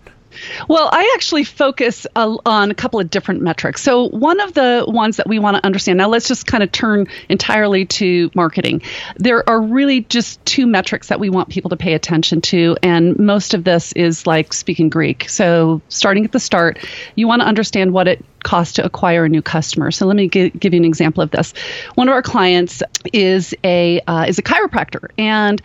Well, 0.67 0.89
I 0.91 1.11
actually 1.15 1.43
focus 1.43 2.05
uh, 2.15 2.37
on 2.45 2.71
a 2.71 2.75
couple 2.75 2.99
of 2.99 3.09
different 3.09 3.41
metrics. 3.41 3.81
So, 3.81 4.09
one 4.09 4.39
of 4.39 4.53
the 4.53 4.85
ones 4.87 5.17
that 5.17 5.27
we 5.27 5.39
want 5.39 5.57
to 5.57 5.65
understand 5.65 5.97
now, 5.97 6.07
let's 6.07 6.27
just 6.27 6.45
kind 6.45 6.63
of 6.63 6.71
turn 6.71 7.07
entirely 7.29 7.85
to 7.85 8.29
marketing. 8.35 8.81
There 9.17 9.47
are 9.49 9.61
really 9.61 10.01
just 10.01 10.43
two 10.45 10.67
metrics 10.67 11.07
that 11.07 11.19
we 11.19 11.29
want 11.29 11.49
people 11.49 11.69
to 11.69 11.77
pay 11.77 11.93
attention 11.93 12.41
to, 12.41 12.77
and 12.83 13.17
most 13.17 13.53
of 13.53 13.63
this 13.63 13.91
is 13.93 14.27
like 14.27 14.53
speaking 14.53 14.89
Greek. 14.89 15.29
So, 15.29 15.81
starting 15.89 16.25
at 16.25 16.31
the 16.31 16.39
start, 16.39 16.79
you 17.15 17.27
want 17.27 17.41
to 17.41 17.47
understand 17.47 17.91
what 17.91 18.07
it 18.07 18.23
costs 18.43 18.75
to 18.75 18.85
acquire 18.85 19.25
a 19.25 19.29
new 19.29 19.41
customer. 19.41 19.91
So, 19.91 20.05
let 20.05 20.15
me 20.15 20.27
give, 20.27 20.57
give 20.59 20.73
you 20.73 20.79
an 20.79 20.85
example 20.85 21.23
of 21.23 21.31
this. 21.31 21.53
One 21.95 22.07
of 22.07 22.13
our 22.13 22.21
clients 22.21 22.83
is 23.13 23.55
a 23.63 24.01
uh, 24.01 24.25
is 24.27 24.37
a 24.37 24.43
chiropractor, 24.43 25.09
and 25.17 25.61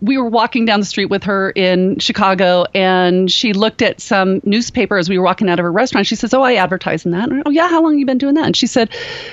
we 0.00 0.16
were 0.16 0.28
walking 0.28 0.64
down 0.64 0.80
the 0.80 0.86
street 0.86 1.06
with 1.06 1.24
her 1.24 1.50
in 1.50 1.98
Chicago, 1.98 2.64
and 2.74 3.30
she 3.30 3.52
looked 3.52 3.82
at 3.82 4.00
some 4.00 4.40
newspaper 4.44 4.96
as 4.96 5.08
we 5.08 5.18
were 5.18 5.24
walking 5.24 5.48
out 5.48 5.58
of 5.58 5.64
her 5.64 5.72
restaurant. 5.72 6.06
She 6.06 6.14
says, 6.14 6.32
"Oh, 6.34 6.42
I 6.42 6.54
advertise 6.54 7.04
in 7.04 7.12
that." 7.12 7.28
And, 7.28 7.42
oh, 7.46 7.50
yeah. 7.50 7.68
How 7.68 7.82
long 7.82 7.94
have 7.94 7.98
you 7.98 8.06
been 8.06 8.18
doing 8.18 8.34
that? 8.34 8.46
And 8.46 8.56
she 8.56 8.66
said, 8.66 8.90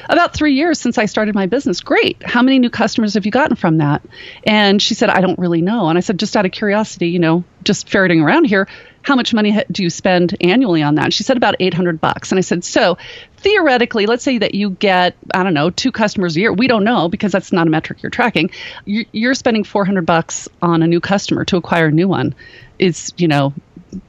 "About 0.09 0.33
three 0.33 0.53
years 0.53 0.79
since 0.79 0.97
I 0.97 1.05
started 1.05 1.35
my 1.35 1.45
business." 1.45 1.81
Great. 1.81 2.21
How 2.23 2.41
many 2.41 2.59
new 2.59 2.69
customers 2.69 3.13
have 3.13 3.25
you 3.25 3.31
gotten 3.31 3.55
from 3.55 3.77
that? 3.77 4.01
And 4.43 4.81
she 4.81 4.95
said, 4.95 5.09
"I 5.09 5.21
don't 5.21 5.37
really 5.39 5.61
know." 5.61 5.89
And 5.89 5.97
I 5.97 6.01
said, 6.01 6.17
"Just 6.17 6.35
out 6.35 6.45
of 6.45 6.51
curiosity, 6.51 7.09
you 7.09 7.19
know, 7.19 7.43
just 7.63 7.89
ferreting 7.89 8.21
around 8.21 8.45
here." 8.45 8.67
How 9.05 9.15
much 9.15 9.33
money 9.35 9.63
do 9.71 9.83
you 9.83 9.89
spend 9.89 10.35
annually 10.41 10.81
on 10.81 10.95
that? 10.95 11.13
she 11.13 11.23
said 11.23 11.37
about 11.37 11.55
800 11.59 12.01
bucks. 12.01 12.31
And 12.31 12.39
I 12.39 12.41
said, 12.41 12.63
so 12.63 12.97
theoretically, 13.37 14.07
let's 14.07 14.23
say 14.23 14.39
that 14.39 14.55
you 14.55 14.71
get, 14.71 15.15
I 15.33 15.43
don't 15.43 15.53
know, 15.53 15.69
two 15.69 15.91
customers 15.91 16.35
a 16.35 16.39
year. 16.39 16.51
We 16.51 16.67
don't 16.67 16.83
know 16.83 17.07
because 17.07 17.31
that's 17.31 17.51
not 17.51 17.67
a 17.67 17.69
metric 17.69 18.01
you're 18.01 18.09
tracking. 18.09 18.49
You're 18.85 19.35
spending 19.35 19.63
400 19.63 20.05
bucks 20.05 20.49
on 20.61 20.81
a 20.81 20.87
new 20.87 20.99
customer 20.99 21.45
to 21.45 21.57
acquire 21.57 21.87
a 21.87 21.91
new 21.91 22.07
one. 22.07 22.33
Is, 22.79 23.13
you 23.15 23.27
know, 23.27 23.53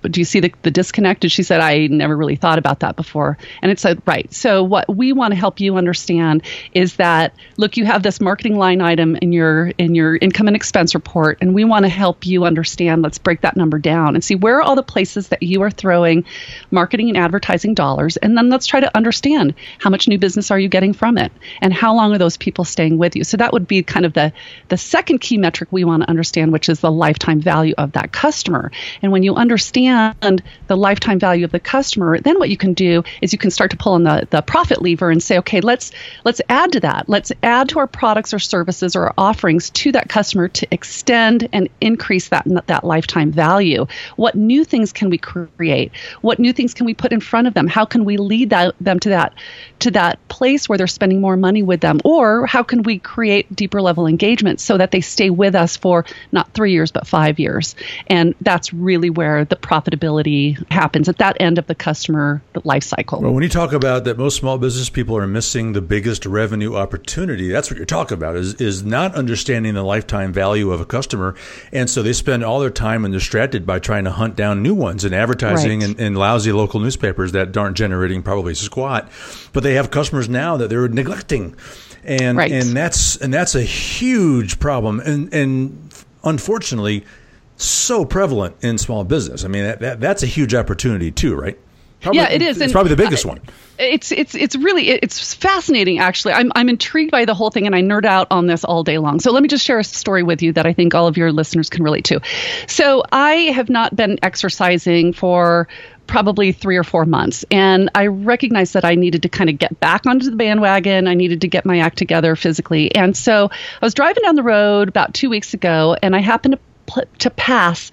do 0.02 0.20
you 0.20 0.24
see 0.24 0.40
the, 0.40 0.52
the 0.62 0.70
disconnect? 0.70 1.24
And 1.24 1.32
she 1.32 1.42
said, 1.42 1.60
I 1.60 1.86
never 1.86 2.16
really 2.16 2.36
thought 2.36 2.58
about 2.58 2.80
that 2.80 2.96
before. 2.96 3.38
And 3.62 3.70
it 3.70 3.78
said, 3.78 4.02
right. 4.06 4.32
So 4.32 4.62
what 4.62 4.88
we 4.88 5.12
want 5.12 5.32
to 5.32 5.36
help 5.36 5.60
you 5.60 5.76
understand 5.76 6.42
is 6.72 6.96
that, 6.96 7.34
look, 7.56 7.76
you 7.76 7.84
have 7.84 8.02
this 8.02 8.20
marketing 8.20 8.56
line 8.56 8.80
item 8.80 9.16
in 9.16 9.32
your 9.32 9.68
in 9.78 9.94
your 9.94 10.16
income 10.16 10.46
and 10.48 10.56
expense 10.56 10.94
report, 10.94 11.38
and 11.40 11.54
we 11.54 11.64
want 11.64 11.84
to 11.84 11.88
help 11.88 12.26
you 12.26 12.44
understand. 12.44 13.02
Let's 13.02 13.18
break 13.18 13.42
that 13.42 13.56
number 13.56 13.78
down 13.78 14.14
and 14.14 14.24
see 14.24 14.34
where 14.34 14.56
are 14.58 14.62
all 14.62 14.76
the 14.76 14.82
places 14.82 15.28
that 15.28 15.42
you 15.42 15.62
are 15.62 15.70
throwing 15.70 16.24
marketing 16.70 17.08
and 17.08 17.16
advertising 17.16 17.74
dollars, 17.74 18.16
and 18.16 18.36
then 18.36 18.48
let's 18.48 18.66
try 18.66 18.80
to 18.80 18.96
understand 18.96 19.54
how 19.78 19.90
much 19.90 20.08
new 20.08 20.18
business 20.18 20.50
are 20.50 20.58
you 20.58 20.68
getting 20.68 20.92
from 20.92 21.18
it, 21.18 21.32
and 21.60 21.72
how 21.72 21.94
long 21.94 22.14
are 22.14 22.18
those 22.18 22.36
people 22.36 22.64
staying 22.64 22.98
with 22.98 23.16
you. 23.16 23.24
So 23.24 23.36
that 23.36 23.52
would 23.52 23.66
be 23.66 23.82
kind 23.82 24.06
of 24.06 24.12
the 24.12 24.32
the 24.68 24.76
second 24.76 25.20
key 25.20 25.38
metric 25.38 25.68
we 25.70 25.84
want 25.84 26.02
to 26.02 26.10
understand, 26.10 26.52
which 26.52 26.68
is 26.68 26.80
the 26.80 26.90
lifetime 26.90 27.40
value 27.40 27.74
of 27.78 27.92
that 27.92 28.12
customer. 28.12 28.70
And 29.02 29.12
when 29.12 29.22
you 29.22 29.34
understand 29.34 29.75
understand 29.76 30.42
the 30.66 30.76
lifetime 30.76 31.18
value 31.18 31.44
of 31.44 31.52
the 31.52 31.60
customer, 31.60 32.18
then 32.18 32.38
what 32.38 32.50
you 32.50 32.56
can 32.56 32.74
do 32.74 33.04
is 33.20 33.32
you 33.32 33.38
can 33.38 33.50
start 33.50 33.70
to 33.70 33.76
pull 33.76 33.92
on 33.92 34.02
the, 34.02 34.26
the 34.30 34.42
profit 34.42 34.82
lever 34.82 35.10
and 35.10 35.22
say, 35.22 35.38
okay, 35.38 35.60
let's 35.60 35.92
let's 36.24 36.40
add 36.48 36.72
to 36.72 36.80
that. 36.80 37.08
Let's 37.08 37.32
add 37.42 37.68
to 37.70 37.78
our 37.78 37.86
products 37.86 38.34
or 38.34 38.38
services 38.38 38.96
or 38.96 39.04
our 39.04 39.14
offerings 39.16 39.70
to 39.70 39.92
that 39.92 40.08
customer 40.08 40.48
to 40.48 40.66
extend 40.70 41.48
and 41.52 41.68
increase 41.80 42.28
that 42.28 42.46
that 42.66 42.84
lifetime 42.84 43.32
value. 43.32 43.86
What 44.16 44.34
new 44.34 44.64
things 44.64 44.92
can 44.92 45.10
we 45.10 45.18
create? 45.18 45.92
What 46.20 46.38
new 46.38 46.52
things 46.52 46.74
can 46.74 46.86
we 46.86 46.94
put 46.94 47.12
in 47.12 47.20
front 47.20 47.46
of 47.46 47.54
them? 47.54 47.66
How 47.66 47.84
can 47.84 48.04
we 48.04 48.16
lead 48.16 48.50
that, 48.50 48.74
them 48.80 48.98
to 49.00 49.10
that 49.10 49.34
to 49.80 49.90
that 49.92 50.26
place 50.28 50.68
where 50.68 50.78
they're 50.78 50.86
spending 50.86 51.20
more 51.20 51.36
money 51.36 51.62
with 51.62 51.80
them? 51.80 52.00
Or 52.04 52.46
how 52.46 52.62
can 52.62 52.82
we 52.82 52.98
create 52.98 53.54
deeper 53.54 53.80
level 53.82 54.06
engagement 54.06 54.60
so 54.60 54.78
that 54.78 54.90
they 54.90 55.00
stay 55.00 55.30
with 55.30 55.54
us 55.54 55.76
for 55.76 56.04
not 56.32 56.52
three 56.52 56.72
years 56.72 56.90
but 56.90 57.06
five 57.06 57.38
years? 57.38 57.76
And 58.06 58.34
that's 58.40 58.72
really 58.72 59.10
where 59.10 59.44
the 59.44 59.56
profitability 59.66 60.56
happens 60.70 61.08
at 61.08 61.18
that 61.18 61.36
end 61.40 61.58
of 61.58 61.66
the 61.66 61.74
customer 61.74 62.40
life 62.64 62.84
cycle. 62.84 63.20
Well, 63.20 63.32
when 63.32 63.42
you 63.42 63.48
talk 63.48 63.72
about 63.72 64.04
that 64.04 64.16
most 64.16 64.36
small 64.36 64.58
business 64.58 64.88
people 64.88 65.16
are 65.16 65.26
missing 65.26 65.72
the 65.72 65.82
biggest 65.82 66.24
revenue 66.24 66.76
opportunity, 66.76 67.48
that's 67.48 67.70
what 67.70 67.76
you're 67.76 67.86
talking 67.86 68.16
about 68.16 68.36
is, 68.36 68.54
is 68.54 68.84
not 68.84 69.14
understanding 69.14 69.74
the 69.74 69.82
lifetime 69.82 70.32
value 70.32 70.70
of 70.70 70.80
a 70.80 70.86
customer. 70.86 71.34
And 71.72 71.90
so 71.90 72.02
they 72.02 72.12
spend 72.12 72.44
all 72.44 72.60
their 72.60 72.70
time 72.70 73.04
and 73.04 73.12
distracted 73.12 73.66
by 73.66 73.78
trying 73.80 74.04
to 74.04 74.12
hunt 74.12 74.36
down 74.36 74.62
new 74.62 74.74
ones 74.74 75.04
and 75.04 75.14
advertising 75.14 75.80
right. 75.80 75.98
in, 75.98 76.14
lousy 76.14 76.52
local 76.52 76.80
newspapers 76.80 77.32
that 77.32 77.56
aren't 77.56 77.76
generating 77.76 78.22
probably 78.22 78.54
squat. 78.54 79.10
But 79.52 79.62
they 79.62 79.74
have 79.74 79.90
customers 79.90 80.28
now 80.28 80.56
that 80.56 80.70
they're 80.70 80.88
neglecting. 80.88 81.56
And, 82.04 82.38
right. 82.38 82.52
and 82.52 82.68
that's 82.68 83.16
and 83.16 83.34
that's 83.34 83.56
a 83.56 83.62
huge 83.62 84.60
problem. 84.60 85.00
And 85.00 85.34
and 85.34 85.92
unfortunately, 86.22 87.04
so 87.56 88.04
prevalent 88.04 88.56
in 88.62 88.78
small 88.78 89.04
business. 89.04 89.44
I 89.44 89.48
mean, 89.48 89.64
that, 89.64 89.80
that 89.80 90.00
that's 90.00 90.22
a 90.22 90.26
huge 90.26 90.54
opportunity 90.54 91.10
too, 91.10 91.34
right? 91.34 91.58
Probably, 92.00 92.20
yeah, 92.20 92.30
it 92.30 92.42
is. 92.42 92.56
It's 92.56 92.64
and 92.64 92.72
probably 92.72 92.90
the 92.90 93.02
biggest 93.02 93.24
one. 93.24 93.40
It's 93.78 94.12
it's 94.12 94.34
it's 94.34 94.54
really 94.54 94.90
it's 94.90 95.34
fascinating. 95.34 95.98
Actually, 95.98 96.34
I'm 96.34 96.52
I'm 96.54 96.68
intrigued 96.68 97.10
by 97.10 97.24
the 97.24 97.34
whole 97.34 97.50
thing, 97.50 97.66
and 97.66 97.74
I 97.74 97.82
nerd 97.82 98.04
out 98.04 98.26
on 98.30 98.46
this 98.46 98.64
all 98.64 98.84
day 98.84 98.98
long. 98.98 99.18
So 99.18 99.32
let 99.32 99.42
me 99.42 99.48
just 99.48 99.64
share 99.64 99.78
a 99.78 99.84
story 99.84 100.22
with 100.22 100.42
you 100.42 100.52
that 100.52 100.66
I 100.66 100.72
think 100.72 100.94
all 100.94 101.06
of 101.06 101.16
your 101.16 101.32
listeners 101.32 101.70
can 101.70 101.82
relate 101.82 102.04
to. 102.06 102.20
So 102.68 103.02
I 103.12 103.32
have 103.54 103.68
not 103.70 103.96
been 103.96 104.18
exercising 104.22 105.14
for 105.14 105.68
probably 106.06 106.52
three 106.52 106.76
or 106.76 106.84
four 106.84 107.04
months. 107.04 107.44
And 107.50 107.90
I 107.94 108.06
recognized 108.06 108.74
that 108.74 108.84
I 108.84 108.94
needed 108.94 109.22
to 109.22 109.28
kind 109.28 109.50
of 109.50 109.58
get 109.58 109.80
back 109.80 110.06
onto 110.06 110.30
the 110.30 110.36
bandwagon. 110.36 111.08
I 111.08 111.14
needed 111.14 111.40
to 111.40 111.48
get 111.48 111.66
my 111.66 111.80
act 111.80 111.98
together 111.98 112.36
physically. 112.36 112.94
And 112.94 113.16
so 113.16 113.50
I 113.50 113.84
was 113.84 113.94
driving 113.94 114.22
down 114.22 114.36
the 114.36 114.44
road 114.44 114.88
about 114.88 115.14
two 115.14 115.28
weeks 115.28 115.54
ago, 115.54 115.96
and 116.00 116.14
I 116.14 116.20
happened 116.20 116.58
to 116.94 117.06
to 117.18 117.30
pass 117.30 117.90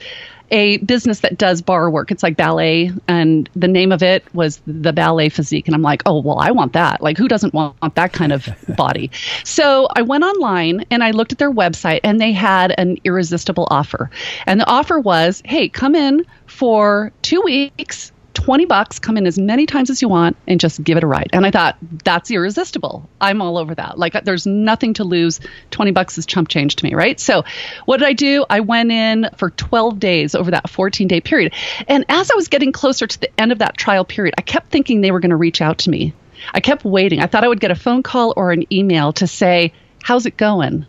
a 0.53 0.77
business 0.77 1.21
that 1.21 1.37
does 1.37 1.63
barre 1.63 1.89
work. 1.89 2.11
It's 2.11 2.21
like 2.21 2.37
ballet, 2.37 2.91
and 3.07 3.49
the 3.55 3.67
name 3.67 3.91
of 3.91 4.03
it 4.03 4.23
was 4.35 4.61
the 4.67 4.93
Ballet 4.93 5.29
Physique. 5.29 5.67
And 5.67 5.73
I'm 5.73 5.81
like, 5.81 6.03
oh, 6.05 6.21
well, 6.21 6.37
I 6.37 6.51
want 6.51 6.73
that. 6.73 7.01
Like, 7.01 7.17
who 7.17 7.27
doesn't 7.27 7.55
want, 7.55 7.75
want 7.81 7.95
that 7.95 8.13
kind 8.13 8.31
of 8.31 8.47
body? 8.77 9.09
So 9.43 9.87
I 9.95 10.03
went 10.03 10.23
online 10.23 10.85
and 10.91 11.03
I 11.03 11.09
looked 11.11 11.31
at 11.31 11.39
their 11.39 11.51
website, 11.51 12.01
and 12.03 12.21
they 12.21 12.31
had 12.31 12.75
an 12.77 12.97
irresistible 13.03 13.67
offer. 13.71 14.11
And 14.45 14.61
the 14.61 14.69
offer 14.69 14.99
was, 14.99 15.41
hey, 15.43 15.67
come 15.69 15.95
in 15.95 16.23
for 16.45 17.11
two 17.23 17.41
weeks 17.41 18.11
20 18.33 18.65
bucks, 18.65 18.99
come 18.99 19.17
in 19.17 19.27
as 19.27 19.37
many 19.37 19.65
times 19.65 19.89
as 19.89 20.01
you 20.01 20.09
want 20.09 20.35
and 20.47 20.59
just 20.59 20.83
give 20.83 20.97
it 20.97 21.03
a 21.03 21.07
ride. 21.07 21.29
And 21.33 21.45
I 21.45 21.51
thought, 21.51 21.77
that's 22.03 22.31
irresistible. 22.31 23.07
I'm 23.21 23.41
all 23.41 23.57
over 23.57 23.75
that. 23.75 23.97
Like, 23.97 24.13
there's 24.23 24.45
nothing 24.45 24.95
to 24.95 25.03
lose. 25.03 25.39
20 25.71 25.91
bucks 25.91 26.17
is 26.17 26.25
chump 26.25 26.49
change 26.49 26.75
to 26.77 26.85
me, 26.85 26.93
right? 26.93 27.19
So, 27.19 27.43
what 27.85 27.97
did 27.97 28.07
I 28.07 28.13
do? 28.13 28.45
I 28.49 28.61
went 28.61 28.91
in 28.91 29.29
for 29.37 29.51
12 29.51 29.99
days 29.99 30.35
over 30.35 30.51
that 30.51 30.69
14 30.69 31.07
day 31.07 31.21
period. 31.21 31.53
And 31.87 32.05
as 32.09 32.31
I 32.31 32.35
was 32.35 32.47
getting 32.47 32.71
closer 32.71 33.07
to 33.07 33.19
the 33.19 33.39
end 33.39 33.51
of 33.51 33.59
that 33.59 33.77
trial 33.77 34.05
period, 34.05 34.35
I 34.37 34.41
kept 34.41 34.71
thinking 34.71 35.01
they 35.01 35.11
were 35.11 35.19
going 35.19 35.29
to 35.29 35.35
reach 35.35 35.61
out 35.61 35.79
to 35.79 35.89
me. 35.89 36.13
I 36.53 36.59
kept 36.59 36.83
waiting. 36.83 37.19
I 37.19 37.27
thought 37.27 37.43
I 37.43 37.47
would 37.47 37.61
get 37.61 37.71
a 37.71 37.75
phone 37.75 38.03
call 38.03 38.33
or 38.35 38.51
an 38.51 38.71
email 38.73 39.13
to 39.13 39.27
say, 39.27 39.73
How's 40.01 40.25
it 40.25 40.35
going? 40.35 40.85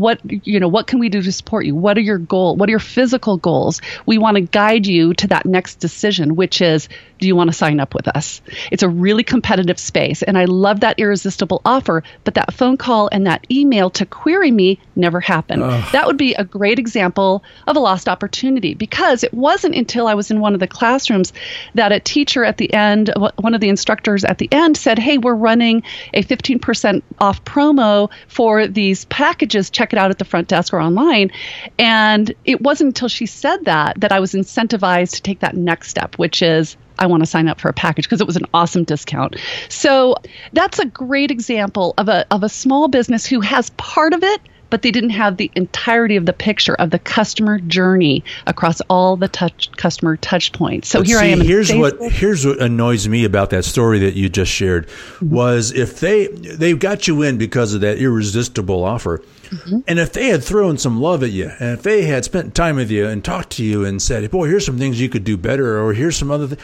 What 0.00 0.20
you 0.46 0.58
know 0.58 0.68
what 0.68 0.86
can 0.86 0.98
we 0.98 1.08
do 1.08 1.22
to 1.22 1.32
support 1.32 1.64
you? 1.64 1.74
What 1.74 1.96
are 1.98 2.02
your 2.02 2.18
goals 2.18 2.58
what 2.58 2.68
are 2.68 2.70
your 2.70 2.78
physical 2.78 3.36
goals? 3.36 3.80
We 4.06 4.18
want 4.18 4.36
to 4.36 4.40
guide 4.40 4.86
you 4.86 5.14
to 5.14 5.28
that 5.28 5.46
next 5.46 5.76
decision 5.76 6.36
which 6.36 6.60
is 6.60 6.88
do 7.18 7.26
you 7.26 7.36
want 7.36 7.50
to 7.50 7.56
sign 7.56 7.80
up 7.80 7.94
with 7.94 8.08
us? 8.08 8.40
It's 8.72 8.82
a 8.82 8.88
really 8.88 9.22
competitive 9.22 9.78
space 9.78 10.22
and 10.22 10.38
i 10.38 10.46
love 10.46 10.80
that 10.80 10.98
irresistible 10.98 11.60
offer 11.64 12.02
but 12.24 12.34
that 12.34 12.52
phone 12.54 12.76
call 12.76 13.08
and 13.12 13.26
that 13.26 13.46
email 13.50 13.90
to 13.90 14.06
query 14.06 14.50
me 14.50 14.78
never 14.96 15.20
happened. 15.20 15.62
Ugh. 15.62 15.92
that 15.92 16.06
would 16.06 16.16
be 16.16 16.34
a 16.34 16.44
great 16.44 16.78
example 16.78 17.44
of 17.66 17.76
a 17.76 17.80
lost 17.80 18.08
opportunity 18.08 18.74
because 18.74 19.22
it 19.22 19.32
wasn't 19.34 19.74
until 19.74 20.06
i 20.06 20.14
was 20.14 20.30
in 20.30 20.40
one 20.40 20.54
of 20.54 20.60
the 20.60 20.66
classrooms 20.66 21.32
that 21.74 21.92
a 21.92 22.00
teacher 22.00 22.44
at 22.44 22.56
the 22.56 22.72
end 22.72 23.12
one 23.36 23.54
of 23.54 23.60
the 23.60 23.68
instructors 23.68 24.24
at 24.24 24.38
the 24.38 24.48
end 24.50 24.76
said 24.76 24.98
hey 24.98 25.18
we're 25.18 25.34
running 25.34 25.82
a 26.14 26.22
15% 26.22 27.02
off 27.18 27.44
promo 27.44 28.10
for 28.28 28.66
these 28.66 29.04
packages. 29.06 29.70
Check 29.70 29.89
check 29.90 29.98
it 29.98 30.02
out 30.02 30.10
at 30.10 30.18
the 30.18 30.24
front 30.24 30.48
desk 30.48 30.72
or 30.72 30.80
online. 30.80 31.30
And 31.78 32.32
it 32.44 32.60
wasn't 32.60 32.88
until 32.88 33.08
she 33.08 33.26
said 33.26 33.64
that 33.64 34.00
that 34.00 34.12
I 34.12 34.20
was 34.20 34.32
incentivized 34.32 35.16
to 35.16 35.22
take 35.22 35.40
that 35.40 35.56
next 35.56 35.90
step, 35.90 36.16
which 36.16 36.42
is 36.42 36.76
I 36.98 37.06
want 37.06 37.22
to 37.22 37.26
sign 37.26 37.48
up 37.48 37.60
for 37.60 37.68
a 37.68 37.72
package 37.72 38.04
because 38.04 38.20
it 38.20 38.26
was 38.26 38.36
an 38.36 38.46
awesome 38.52 38.84
discount. 38.84 39.36
So 39.68 40.16
that's 40.52 40.78
a 40.78 40.86
great 40.86 41.30
example 41.30 41.94
of 41.98 42.08
a 42.08 42.26
of 42.30 42.42
a 42.42 42.48
small 42.48 42.88
business 42.88 43.26
who 43.26 43.40
has 43.40 43.70
part 43.70 44.12
of 44.12 44.22
it 44.22 44.40
but 44.70 44.82
they 44.82 44.90
didn't 44.90 45.10
have 45.10 45.36
the 45.36 45.50
entirety 45.54 46.16
of 46.16 46.24
the 46.26 46.32
picture 46.32 46.74
of 46.74 46.90
the 46.90 46.98
customer 46.98 47.58
journey 47.58 48.24
across 48.46 48.80
all 48.82 49.16
the 49.16 49.28
touch 49.28 49.70
customer 49.72 50.16
touch 50.16 50.52
points. 50.52 50.88
So 50.88 51.00
but 51.00 51.06
here 51.06 51.18
see, 51.18 51.24
I 51.24 51.28
am. 51.28 51.40
Here's 51.40 51.72
what 51.72 52.00
here's 52.00 52.46
what 52.46 52.60
annoys 52.60 53.06
me 53.08 53.24
about 53.24 53.50
that 53.50 53.64
story 53.64 53.98
that 53.98 54.14
you 54.14 54.28
just 54.28 54.50
shared 54.50 54.86
mm-hmm. 54.86 55.34
was 55.34 55.72
if 55.72 56.00
they 56.00 56.28
they 56.28 56.72
got 56.74 57.06
you 57.06 57.22
in 57.22 57.36
because 57.36 57.74
of 57.74 57.82
that 57.82 57.98
irresistible 57.98 58.84
offer, 58.84 59.22
mm-hmm. 59.50 59.78
and 59.86 59.98
if 59.98 60.12
they 60.12 60.26
had 60.28 60.42
thrown 60.42 60.78
some 60.78 61.00
love 61.00 61.22
at 61.22 61.30
you, 61.30 61.50
and 61.58 61.70
if 61.70 61.82
they 61.82 62.02
had 62.02 62.24
spent 62.24 62.54
time 62.54 62.76
with 62.76 62.90
you 62.90 63.06
and 63.06 63.24
talked 63.24 63.50
to 63.50 63.64
you 63.64 63.84
and 63.84 64.00
said, 64.00 64.30
"Boy, 64.30 64.48
here's 64.48 64.66
some 64.66 64.78
things 64.78 65.00
you 65.00 65.08
could 65.08 65.24
do 65.24 65.36
better," 65.36 65.82
or 65.82 65.92
"Here's 65.92 66.16
some 66.16 66.30
other," 66.30 66.48
things, 66.48 66.62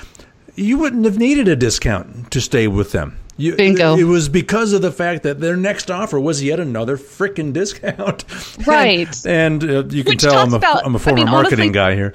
you 0.57 0.79
wouldn't 0.79 1.05
have 1.05 1.18
needed 1.18 1.49
a 1.49 1.57
discount 1.57 2.31
to 2.31 2.40
stay 2.40 2.66
with 2.66 2.92
them. 2.92 3.18
You, 3.38 3.55
Bingo. 3.55 3.96
It 3.96 4.05
was 4.05 4.29
because 4.29 4.72
of 4.72 4.81
the 4.81 4.90
fact 4.90 5.22
that 5.25 5.40
their 5.40 5.57
next 5.57 5.90
offer 5.90 6.18
was 6.18 6.42
yet 6.42 6.59
another 6.59 6.96
freaking 6.96 7.53
discount. 7.53 8.25
Right. 8.66 9.09
and, 9.27 9.62
and 9.62 9.70
uh, 9.70 9.94
you 9.94 10.03
can 10.03 10.12
Which 10.12 10.22
tell 10.22 10.38
I'm 10.38 10.55
a, 10.55 10.57
about, 10.57 10.85
I'm 10.85 10.94
a 10.94 10.99
former 10.99 11.20
I 11.20 11.25
mean, 11.25 11.31
marketing 11.31 11.59
honestly, 11.59 11.72
guy 11.72 11.94
here. 11.94 12.14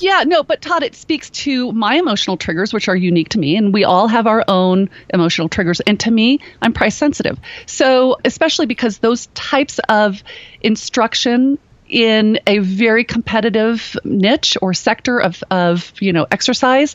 Yeah, 0.00 0.24
no, 0.26 0.42
but 0.42 0.62
Todd, 0.62 0.82
it 0.82 0.94
speaks 0.94 1.30
to 1.30 1.72
my 1.72 1.96
emotional 1.96 2.36
triggers, 2.36 2.72
which 2.72 2.88
are 2.88 2.96
unique 2.96 3.30
to 3.30 3.38
me, 3.38 3.56
and 3.56 3.72
we 3.74 3.84
all 3.84 4.08
have 4.08 4.26
our 4.26 4.44
own 4.46 4.90
emotional 5.12 5.48
triggers. 5.48 5.80
And 5.80 5.98
to 6.00 6.10
me, 6.10 6.40
I'm 6.62 6.72
price 6.72 6.96
sensitive. 6.96 7.38
So, 7.66 8.16
especially 8.24 8.66
because 8.66 8.98
those 8.98 9.26
types 9.28 9.80
of 9.88 10.22
instruction 10.60 11.58
in 11.88 12.38
a 12.46 12.58
very 12.58 13.04
competitive 13.04 13.96
niche 14.04 14.56
or 14.60 14.74
sector 14.74 15.18
of, 15.18 15.42
of 15.50 15.92
you 16.00 16.12
know 16.12 16.26
exercise 16.30 16.94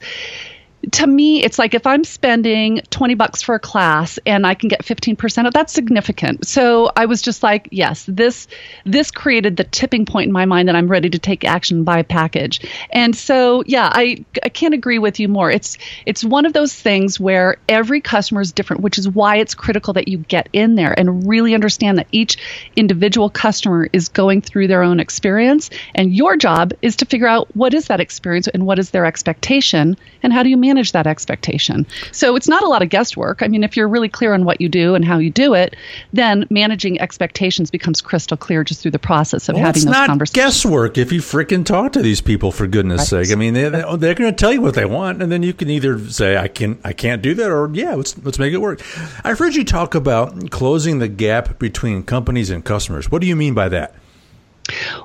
to 0.91 1.07
me, 1.07 1.43
it's 1.43 1.57
like 1.57 1.73
if 1.73 1.87
I'm 1.87 2.03
spending 2.03 2.81
20 2.89 3.15
bucks 3.15 3.41
for 3.41 3.55
a 3.55 3.59
class 3.59 4.19
and 4.25 4.45
I 4.45 4.53
can 4.53 4.67
get 4.67 4.83
15% 4.83 5.47
of 5.47 5.53
that's 5.53 5.71
significant. 5.71 6.45
So 6.45 6.91
I 6.95 7.05
was 7.05 7.21
just 7.21 7.41
like, 7.41 7.69
yes, 7.71 8.05
this 8.07 8.47
this 8.85 9.09
created 9.09 9.55
the 9.55 9.63
tipping 9.63 10.05
point 10.05 10.27
in 10.27 10.33
my 10.33 10.45
mind 10.45 10.67
that 10.67 10.75
I'm 10.75 10.89
ready 10.89 11.09
to 11.09 11.19
take 11.19 11.45
action 11.45 11.83
buy 11.83 11.99
a 11.99 12.03
package. 12.03 12.61
And 12.91 13.15
so, 13.15 13.63
yeah, 13.65 13.89
I 13.91 14.25
I 14.43 14.49
can't 14.49 14.73
agree 14.73 14.99
with 14.99 15.19
you 15.19 15.27
more. 15.29 15.49
It's 15.49 15.77
it's 16.05 16.23
one 16.23 16.45
of 16.45 16.53
those 16.53 16.73
things 16.73 17.19
where 17.19 17.57
every 17.69 18.01
customer 18.01 18.41
is 18.41 18.51
different, 18.51 18.81
which 18.81 18.97
is 18.97 19.07
why 19.07 19.37
it's 19.37 19.55
critical 19.55 19.93
that 19.93 20.09
you 20.09 20.17
get 20.17 20.49
in 20.51 20.75
there 20.75 20.97
and 20.97 21.27
really 21.27 21.53
understand 21.53 21.97
that 21.97 22.07
each 22.11 22.37
individual 22.75 23.29
customer 23.29 23.87
is 23.93 24.09
going 24.09 24.41
through 24.41 24.67
their 24.67 24.83
own 24.83 24.99
experience 24.99 25.69
and 25.95 26.13
your 26.13 26.35
job 26.35 26.73
is 26.81 26.97
to 26.97 27.05
figure 27.05 27.27
out 27.27 27.55
what 27.55 27.73
is 27.73 27.87
that 27.87 28.01
experience 28.01 28.47
and 28.49 28.65
what 28.65 28.79
is 28.79 28.89
their 28.89 29.05
expectation 29.05 29.95
and 30.21 30.33
how 30.33 30.43
do 30.43 30.49
you 30.49 30.57
manage 30.57 30.72
that 30.93 31.07
expectation. 31.07 31.86
So 32.12 32.36
it's 32.36 32.47
not 32.47 32.63
a 32.63 32.67
lot 32.67 32.81
of 32.81 32.89
guesswork. 32.89 33.41
I 33.41 33.47
mean, 33.47 33.63
if 33.63 33.77
you're 33.77 33.88
really 33.88 34.09
clear 34.09 34.33
on 34.33 34.45
what 34.45 34.59
you 34.59 34.69
do 34.69 34.95
and 34.95 35.05
how 35.05 35.17
you 35.17 35.29
do 35.29 35.53
it, 35.53 35.75
then 36.12 36.45
managing 36.49 36.99
expectations 36.99 37.71
becomes 37.71 38.01
crystal 38.01 38.38
clear 38.38 38.63
just 38.63 38.81
through 38.81 38.91
the 38.91 38.99
process 38.99 39.49
of 39.49 39.55
well, 39.55 39.65
having 39.65 39.86
those 39.86 39.91
not 39.91 40.07
conversations. 40.07 40.36
guesswork 40.36 40.97
if 40.97 41.12
you 41.12 41.21
freaking 41.21 41.65
talk 41.65 41.93
to 41.93 42.01
these 42.01 42.21
people 42.21 42.51
for 42.51 42.67
goodness 42.67 43.12
right. 43.12 43.25
sake. 43.25 43.31
I 43.31 43.39
mean, 43.39 43.53
they, 43.53 43.69
they're 43.69 44.15
going 44.15 44.31
to 44.31 44.33
tell 44.33 44.53
you 44.53 44.62
what 44.62 44.75
they 44.75 44.86
want, 44.86 45.21
and 45.21 45.31
then 45.31 45.43
you 45.43 45.53
can 45.53 45.69
either 45.69 45.99
say 46.09 46.38
I 46.38 46.47
can 46.47 46.79
I 46.83 46.93
can't 46.93 47.21
do 47.21 47.33
that, 47.36 47.51
or 47.51 47.69
yeah, 47.73 47.95
let's 47.95 48.17
let's 48.23 48.39
make 48.39 48.53
it 48.53 48.59
work. 48.59 48.81
I've 49.23 49.39
heard 49.39 49.55
you 49.55 49.63
talk 49.63 49.95
about 49.95 50.51
closing 50.51 50.99
the 50.99 51.07
gap 51.07 51.59
between 51.59 52.03
companies 52.03 52.49
and 52.49 52.63
customers. 52.63 53.12
What 53.12 53.21
do 53.21 53.27
you 53.27 53.36
mean 53.36 53.53
by 53.53 53.69
that? 53.69 53.95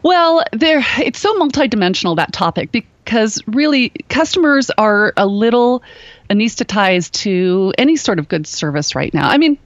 Well, 0.02 0.44
there 0.52 0.82
it's 0.98 1.18
so 1.18 1.34
multidimensional 1.38 2.16
that 2.16 2.32
topic 2.32 2.70
because 2.72 3.42
really 3.46 3.90
customers 4.08 4.70
are 4.70 5.12
a 5.16 5.26
little 5.26 5.82
anesthetized 6.30 7.12
to 7.12 7.72
any 7.78 7.96
sort 7.96 8.18
of 8.18 8.28
good 8.28 8.46
service 8.46 8.94
right 8.94 9.12
now. 9.12 9.28
I 9.28 9.38
mean, 9.38 9.58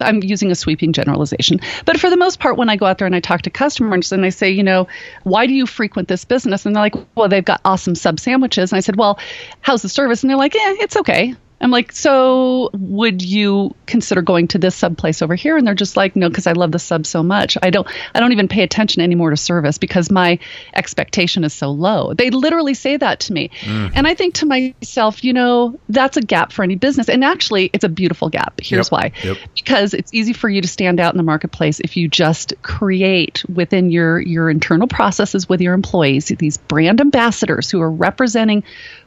I'm 0.00 0.22
using 0.22 0.50
a 0.50 0.54
sweeping 0.54 0.92
generalization. 0.92 1.60
But 1.84 1.98
for 1.98 2.10
the 2.10 2.16
most 2.16 2.38
part, 2.40 2.56
when 2.56 2.68
I 2.68 2.76
go 2.76 2.86
out 2.86 2.98
there 2.98 3.06
and 3.06 3.14
I 3.14 3.20
talk 3.20 3.42
to 3.42 3.50
customers 3.50 4.12
and 4.12 4.24
I 4.24 4.30
say, 4.30 4.50
you 4.50 4.62
know, 4.62 4.88
why 5.22 5.46
do 5.46 5.54
you 5.54 5.66
frequent 5.66 6.08
this 6.08 6.24
business? 6.24 6.66
And 6.66 6.74
they're 6.74 6.82
like, 6.82 6.96
well, 7.14 7.28
they've 7.28 7.44
got 7.44 7.60
awesome 7.64 7.94
sub 7.94 8.20
sandwiches. 8.20 8.72
And 8.72 8.76
I 8.76 8.80
said, 8.80 8.96
well, 8.96 9.18
how's 9.60 9.82
the 9.82 9.88
service? 9.88 10.22
And 10.22 10.30
they're 10.30 10.36
like, 10.36 10.54
yeah, 10.54 10.74
it's 10.78 10.96
okay. 10.96 11.34
I'm 11.60 11.70
like, 11.70 11.92
so 11.92 12.70
would 12.72 13.22
you 13.22 13.74
consider 13.86 14.22
going 14.22 14.48
to 14.48 14.58
this 14.58 14.74
sub 14.74 14.96
place 14.96 15.20
over 15.20 15.34
here? 15.34 15.56
And 15.56 15.66
they're 15.66 15.74
just 15.74 15.96
like, 15.96 16.16
no, 16.16 16.28
because 16.28 16.46
I 16.46 16.52
love 16.52 16.72
the 16.72 16.78
sub 16.78 17.04
so 17.04 17.22
much. 17.22 17.58
I 17.62 17.70
don't, 17.70 17.86
I 18.14 18.20
don't 18.20 18.32
even 18.32 18.48
pay 18.48 18.62
attention 18.62 19.02
anymore 19.02 19.30
to 19.30 19.36
service 19.36 19.76
because 19.78 20.10
my 20.10 20.38
expectation 20.74 21.44
is 21.44 21.52
so 21.52 21.70
low. 21.70 22.14
They 22.14 22.30
literally 22.30 22.74
say 22.74 22.96
that 22.96 23.20
to 23.20 23.32
me, 23.32 23.50
mm. 23.60 23.92
and 23.94 24.06
I 24.06 24.14
think 24.14 24.34
to 24.36 24.46
myself, 24.46 25.22
you 25.22 25.32
know, 25.32 25.78
that's 25.88 26.16
a 26.16 26.22
gap 26.22 26.52
for 26.52 26.62
any 26.62 26.76
business, 26.76 27.08
and 27.08 27.24
actually, 27.24 27.70
it's 27.72 27.84
a 27.84 27.88
beautiful 27.88 28.30
gap. 28.30 28.60
Here's 28.62 28.86
yep. 28.86 28.92
why: 28.92 29.12
yep. 29.22 29.36
because 29.54 29.94
it's 29.94 30.14
easy 30.14 30.32
for 30.32 30.48
you 30.48 30.62
to 30.62 30.68
stand 30.68 31.00
out 31.00 31.12
in 31.12 31.18
the 31.18 31.24
marketplace 31.24 31.80
if 31.80 31.96
you 31.96 32.08
just 32.08 32.54
create 32.62 33.44
within 33.52 33.90
your 33.90 34.18
your 34.20 34.48
internal 34.48 34.88
processes 34.88 35.48
with 35.48 35.60
your 35.60 35.74
employees 35.74 36.30
these 36.38 36.56
brand 36.56 37.00
ambassadors 37.00 37.70
who 37.70 37.80
are 37.80 37.90
representing 37.90 38.62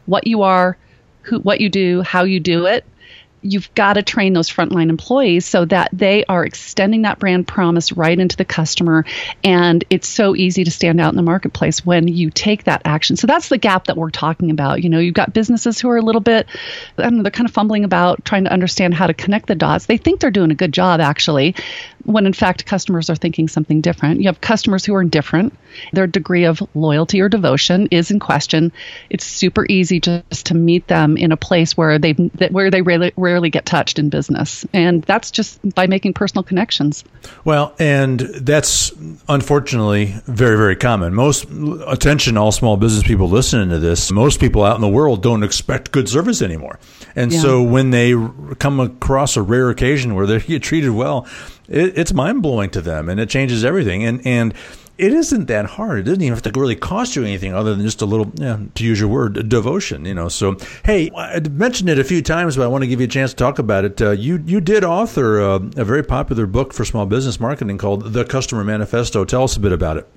what 0.05 0.27
you 0.27 0.41
are 0.41 0.77
who, 1.23 1.39
what 1.39 1.61
you 1.61 1.69
do, 1.69 2.01
how 2.01 2.23
you 2.23 2.39
do 2.39 2.65
it, 2.65 2.85
you've 3.43 3.73
got 3.75 3.93
to 3.93 4.01
train 4.01 4.33
those 4.33 4.49
frontline 4.49 4.89
employees 4.89 5.45
so 5.45 5.65
that 5.65 5.89
they 5.93 6.25
are 6.25 6.45
extending 6.45 7.03
that 7.03 7.19
brand 7.19 7.47
promise 7.47 7.91
right 7.91 8.17
into 8.17 8.37
the 8.37 8.45
customer. 8.45 9.05
And 9.43 9.83
it's 9.89 10.07
so 10.07 10.35
easy 10.35 10.63
to 10.63 10.71
stand 10.71 10.99
out 10.99 11.11
in 11.11 11.17
the 11.17 11.23
marketplace 11.23 11.85
when 11.85 12.07
you 12.07 12.29
take 12.29 12.63
that 12.63 12.81
action. 12.85 13.17
So 13.17 13.27
that's 13.27 13.49
the 13.49 13.57
gap 13.57 13.85
that 13.85 13.97
we're 13.97 14.09
talking 14.09 14.49
about. 14.49 14.81
You 14.81 14.89
know, 14.89 14.99
you've 14.99 15.13
got 15.13 15.33
businesses 15.33 15.79
who 15.79 15.89
are 15.89 15.97
a 15.97 16.01
little 16.01 16.21
bit, 16.21 16.47
I 16.97 17.03
don't 17.03 17.17
know, 17.17 17.23
they're 17.23 17.31
kind 17.31 17.47
of 17.47 17.53
fumbling 17.53 17.83
about 17.83 18.23
trying 18.25 18.45
to 18.45 18.51
understand 18.51 18.93
how 18.93 19.07
to 19.07 19.13
connect 19.13 19.47
the 19.47 19.55
dots. 19.55 19.85
They 19.85 19.97
think 19.97 20.19
they're 20.19 20.31
doing 20.31 20.51
a 20.51 20.55
good 20.55 20.73
job, 20.73 21.01
actually, 21.01 21.55
when 22.05 22.25
in 22.25 22.33
fact 22.33 22.65
customers 22.65 23.09
are 23.09 23.15
thinking 23.15 23.47
something 23.47 23.81
different. 23.81 24.21
You 24.21 24.27
have 24.27 24.41
customers 24.41 24.85
who 24.85 24.93
are 24.95 25.01
indifferent. 25.01 25.57
Their 25.91 26.07
degree 26.07 26.45
of 26.45 26.61
loyalty 26.75 27.21
or 27.21 27.29
devotion 27.29 27.87
is 27.91 28.11
in 28.11 28.19
question. 28.19 28.71
It's 29.09 29.25
super 29.25 29.65
easy 29.67 29.99
just 29.99 30.47
to 30.47 30.53
meet 30.53 30.87
them 30.87 31.17
in 31.17 31.31
a 31.31 31.37
place 31.37 31.75
where 31.75 31.97
they 31.99 32.11
where 32.11 32.69
they 32.69 32.81
really 32.81 33.11
rarely 33.33 33.49
get 33.49 33.65
touched 33.65 33.97
in 33.97 34.09
business, 34.09 34.65
and 34.73 35.03
that's 35.03 35.31
just 35.31 35.59
by 35.73 35.87
making 35.87 36.13
personal 36.13 36.43
connections. 36.43 37.03
Well, 37.43 37.73
and 37.79 38.19
that's 38.19 38.91
unfortunately 39.27 40.13
very 40.27 40.57
very 40.57 40.75
common. 40.75 41.13
Most 41.13 41.45
attention, 41.87 42.37
all 42.37 42.51
small 42.51 42.77
business 42.77 43.03
people 43.03 43.27
listening 43.27 43.69
to 43.69 43.79
this. 43.79 44.11
Most 44.11 44.39
people 44.39 44.63
out 44.63 44.75
in 44.75 44.81
the 44.81 44.87
world 44.87 45.23
don't 45.23 45.43
expect 45.43 45.91
good 45.91 46.07
service 46.07 46.41
anymore, 46.41 46.79
and 47.15 47.31
yeah. 47.31 47.39
so 47.41 47.63
when 47.63 47.89
they 47.89 48.13
come 48.59 48.79
across 48.79 49.35
a 49.35 49.41
rare 49.41 49.69
occasion 49.69 50.13
where 50.13 50.27
they 50.27 50.39
get 50.39 50.61
treated 50.61 50.91
well 50.91 51.27
it, 51.67 51.97
it's 51.97 52.13
mind 52.13 52.41
blowing 52.41 52.69
to 52.71 52.81
them, 52.81 53.09
and 53.09 53.19
it 53.19 53.29
changes 53.29 53.63
everything. 53.65 54.03
And 54.03 54.25
and 54.25 54.53
it 54.97 55.13
isn't 55.13 55.45
that 55.47 55.65
hard. 55.65 55.99
It 55.99 56.03
doesn't 56.03 56.21
even 56.21 56.33
have 56.33 56.43
to 56.43 56.59
really 56.59 56.75
cost 56.75 57.15
you 57.15 57.23
anything 57.23 57.53
other 57.53 57.73
than 57.75 57.83
just 57.83 58.01
a 58.01 58.05
little, 58.05 58.31
yeah, 58.35 58.59
to 58.75 58.83
use 58.83 58.99
your 58.99 59.09
word, 59.09 59.49
devotion. 59.49 60.05
You 60.05 60.13
know. 60.13 60.29
So 60.29 60.57
hey, 60.85 61.09
I 61.15 61.39
mentioned 61.39 61.89
it 61.89 61.99
a 61.99 62.03
few 62.03 62.21
times, 62.21 62.55
but 62.55 62.63
I 62.63 62.67
want 62.67 62.83
to 62.83 62.87
give 62.87 62.99
you 62.99 63.05
a 63.05 63.09
chance 63.09 63.31
to 63.31 63.37
talk 63.37 63.59
about 63.59 63.85
it. 63.85 64.01
Uh, 64.01 64.11
you 64.11 64.43
you 64.45 64.61
did 64.61 64.83
author 64.83 65.41
uh, 65.41 65.59
a 65.75 65.83
very 65.83 66.03
popular 66.03 66.45
book 66.45 66.73
for 66.73 66.85
small 66.85 67.05
business 67.05 67.39
marketing 67.39 67.77
called 67.77 68.13
The 68.13 68.25
Customer 68.25 68.63
Manifesto. 68.63 69.25
Tell 69.25 69.43
us 69.43 69.55
a 69.55 69.59
bit 69.59 69.71
about 69.71 69.97
it. 69.97 70.07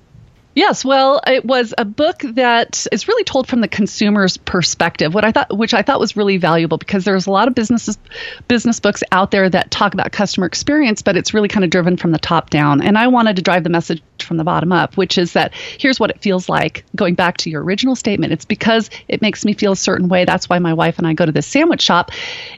Yes, 0.57 0.83
well, 0.83 1.21
it 1.27 1.45
was 1.45 1.75
a 1.77 1.85
book 1.85 2.17
that 2.29 2.87
is 2.91 3.07
really 3.07 3.23
told 3.23 3.47
from 3.47 3.61
the 3.61 3.67
consumer's 3.67 4.37
perspective. 4.37 5.13
What 5.13 5.23
I 5.23 5.31
thought, 5.31 5.55
which 5.55 5.75
I 5.75 5.83
thought 5.83 5.99
was 5.99 6.17
really 6.17 6.37
valuable, 6.37 6.79
because 6.79 7.05
there's 7.05 7.27
a 7.27 7.31
lot 7.31 7.47
of 7.47 7.53
businesses, 7.53 7.99
business 8.47 8.79
books 8.79 9.03
out 9.11 9.29
there 9.29 9.47
that 9.47 9.69
talk 9.69 9.93
about 9.93 10.11
customer 10.11 10.47
experience, 10.47 11.03
but 11.03 11.15
it's 11.15 11.31
really 11.31 11.47
kind 11.47 11.63
of 11.63 11.69
driven 11.69 11.95
from 11.95 12.09
the 12.09 12.17
top 12.17 12.49
down. 12.49 12.81
And 12.81 12.97
I 12.97 13.05
wanted 13.05 13.35
to 13.35 13.43
drive 13.43 13.65
the 13.65 13.69
message 13.69 14.01
from 14.19 14.37
the 14.37 14.43
bottom 14.43 14.71
up, 14.71 14.97
which 14.97 15.19
is 15.19 15.33
that 15.33 15.53
here's 15.53 15.99
what 15.99 16.09
it 16.09 16.23
feels 16.23 16.49
like. 16.49 16.85
Going 16.95 17.13
back 17.13 17.37
to 17.37 17.51
your 17.51 17.63
original 17.63 17.95
statement, 17.95 18.33
it's 18.33 18.45
because 18.45 18.89
it 19.07 19.21
makes 19.21 19.45
me 19.45 19.53
feel 19.53 19.73
a 19.73 19.75
certain 19.75 20.09
way. 20.09 20.25
That's 20.25 20.49
why 20.49 20.57
my 20.57 20.73
wife 20.73 20.97
and 20.97 21.05
I 21.05 21.13
go 21.13 21.27
to 21.27 21.31
this 21.31 21.45
sandwich 21.45 21.83
shop. 21.83 22.09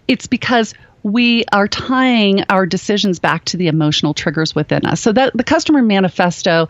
It's 0.08 0.26
because 0.26 0.74
we 1.04 1.46
are 1.52 1.68
tying 1.68 2.44
our 2.50 2.66
decisions 2.66 3.20
back 3.20 3.46
to 3.46 3.58
the 3.58 3.68
emotional 3.68 4.14
triggers 4.14 4.54
within 4.54 4.86
us. 4.86 5.02
So 5.02 5.12
that 5.14 5.36
the 5.36 5.44
customer 5.44 5.82
manifesto, 5.82 6.70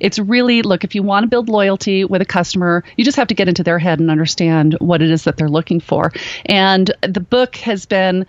it's 0.00 0.18
really 0.18 0.62
look 0.62 0.84
if 0.84 0.94
you 0.94 1.02
want 1.02 1.24
to 1.24 1.28
build 1.28 1.48
loyalty 1.48 2.04
with 2.04 2.22
a 2.22 2.26
customer, 2.26 2.84
you 2.96 3.04
just 3.04 3.16
have 3.16 3.28
to 3.28 3.34
get 3.34 3.48
into 3.48 3.62
their 3.62 3.78
head 3.78 4.00
and 4.00 4.10
understand 4.10 4.76
what 4.80 5.02
it 5.02 5.10
is 5.10 5.24
that 5.24 5.36
they're 5.36 5.48
looking 5.48 5.80
for. 5.80 6.12
And 6.46 6.90
the 7.02 7.20
book 7.20 7.56
has 7.56 7.86
been 7.86 8.26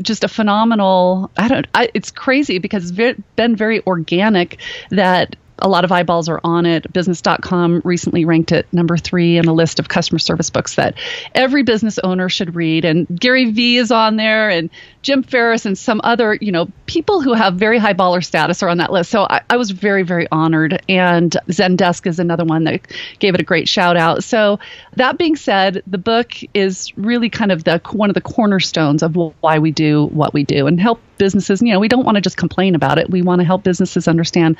just 0.00 0.24
a 0.24 0.28
phenomenal 0.28 1.30
i 1.36 1.48
don't 1.48 1.66
I, 1.74 1.90
it's 1.92 2.10
crazy 2.10 2.58
because 2.58 2.90
it's 2.90 3.20
been 3.36 3.56
very 3.56 3.84
organic 3.86 4.58
that 4.90 5.36
a 5.62 5.68
lot 5.68 5.84
of 5.84 5.92
eyeballs 5.92 6.28
are 6.28 6.40
on 6.44 6.66
it. 6.66 6.92
Business.com 6.92 7.80
recently 7.84 8.24
ranked 8.24 8.52
it 8.52 8.66
number 8.72 8.96
three 8.96 9.38
in 9.38 9.46
a 9.46 9.52
list 9.52 9.78
of 9.78 9.88
customer 9.88 10.18
service 10.18 10.50
books 10.50 10.74
that 10.74 10.94
every 11.34 11.62
business 11.62 11.98
owner 12.00 12.28
should 12.28 12.54
read. 12.54 12.84
And 12.84 13.06
Gary 13.18 13.50
Vee 13.50 13.78
is 13.78 13.90
on 13.90 14.16
there, 14.16 14.50
and 14.50 14.68
Tim 15.02 15.22
Ferriss, 15.22 15.64
and 15.64 15.78
some 15.78 16.00
other, 16.04 16.34
you 16.34 16.52
know, 16.52 16.68
people 16.86 17.22
who 17.22 17.32
have 17.32 17.54
very 17.54 17.78
high 17.78 17.94
baller 17.94 18.24
status 18.24 18.62
are 18.62 18.68
on 18.68 18.78
that 18.78 18.92
list. 18.92 19.10
So 19.10 19.26
I, 19.28 19.40
I 19.48 19.56
was 19.56 19.70
very, 19.70 20.02
very 20.02 20.26
honored. 20.30 20.82
And 20.88 21.34
Zendesk 21.48 22.06
is 22.06 22.18
another 22.18 22.44
one 22.44 22.64
that 22.64 22.80
gave 23.18 23.34
it 23.34 23.40
a 23.40 23.44
great 23.44 23.68
shout 23.68 23.96
out. 23.96 24.24
So 24.24 24.58
that 24.96 25.16
being 25.16 25.36
said, 25.36 25.82
the 25.86 25.98
book 25.98 26.32
is 26.54 26.96
really 26.96 27.30
kind 27.30 27.52
of 27.52 27.64
the 27.64 27.80
one 27.92 28.10
of 28.10 28.14
the 28.14 28.20
cornerstones 28.20 29.02
of 29.02 29.16
why 29.40 29.58
we 29.58 29.70
do 29.70 30.06
what 30.06 30.34
we 30.34 30.44
do 30.44 30.66
and 30.66 30.80
help 30.80 31.00
businesses, 31.22 31.62
you 31.62 31.72
know, 31.72 31.78
we 31.78 31.86
don't 31.86 32.04
want 32.04 32.16
to 32.16 32.20
just 32.20 32.36
complain 32.36 32.74
about 32.74 32.98
it. 32.98 33.08
We 33.08 33.22
want 33.22 33.38
to 33.38 33.44
help 33.44 33.62
businesses 33.62 34.08
understand 34.08 34.56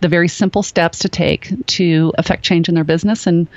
the 0.00 0.06
very 0.06 0.28
simple 0.28 0.62
steps 0.62 1.00
to 1.00 1.08
take 1.08 1.52
to 1.78 2.12
affect 2.16 2.44
change 2.44 2.68
in 2.68 2.76
their 2.76 2.84
business 2.84 3.26
and 3.26 3.48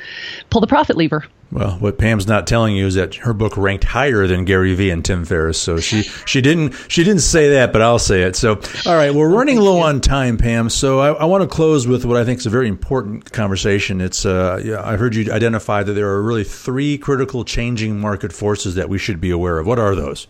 pull 0.49 0.59
the 0.59 0.65
profit 0.65 0.97
lever. 0.97 1.23
Well, 1.51 1.73
what 1.73 1.99
Pam's 1.99 2.25
not 2.25 2.47
telling 2.47 2.75
you 2.75 2.87
is 2.87 2.95
that 2.95 3.13
her 3.15 3.31
book 3.31 3.55
ranked 3.57 3.83
higher 3.83 4.25
than 4.25 4.43
Gary 4.43 4.73
Vee 4.73 4.89
and 4.89 5.05
Tim 5.05 5.23
Ferriss. 5.23 5.61
So 5.61 5.79
she 5.79 6.01
she 6.01 6.41
didn't 6.41 6.73
she 6.87 7.03
didn't 7.03 7.21
say 7.21 7.51
that, 7.51 7.71
but 7.71 7.83
I'll 7.83 7.99
say 7.99 8.23
it. 8.23 8.35
So 8.35 8.59
all 8.87 8.95
right, 8.95 9.13
we're 9.13 9.29
running 9.29 9.59
low 9.59 9.79
on 9.79 10.01
time, 10.01 10.37
Pam. 10.37 10.71
So 10.71 10.99
I, 10.99 11.13
I 11.13 11.25
want 11.25 11.43
to 11.43 11.47
close 11.47 11.85
with 11.85 12.05
what 12.05 12.17
I 12.17 12.25
think 12.25 12.39
is 12.39 12.47
a 12.47 12.49
very 12.49 12.67
important 12.67 13.31
conversation. 13.31 14.01
It's 14.01 14.25
uh, 14.25 14.59
yeah, 14.65 14.81
I 14.83 14.97
heard 14.97 15.13
you 15.13 15.31
identify 15.31 15.83
that 15.83 15.93
there 15.93 16.09
are 16.09 16.23
really 16.23 16.43
three 16.43 16.97
critical 16.97 17.45
changing 17.45 17.99
market 17.99 18.33
forces 18.33 18.73
that 18.73 18.89
we 18.89 18.97
should 18.97 19.21
be 19.21 19.29
aware 19.29 19.59
of. 19.59 19.67
What 19.67 19.77
are 19.77 19.93
those? 19.93 20.27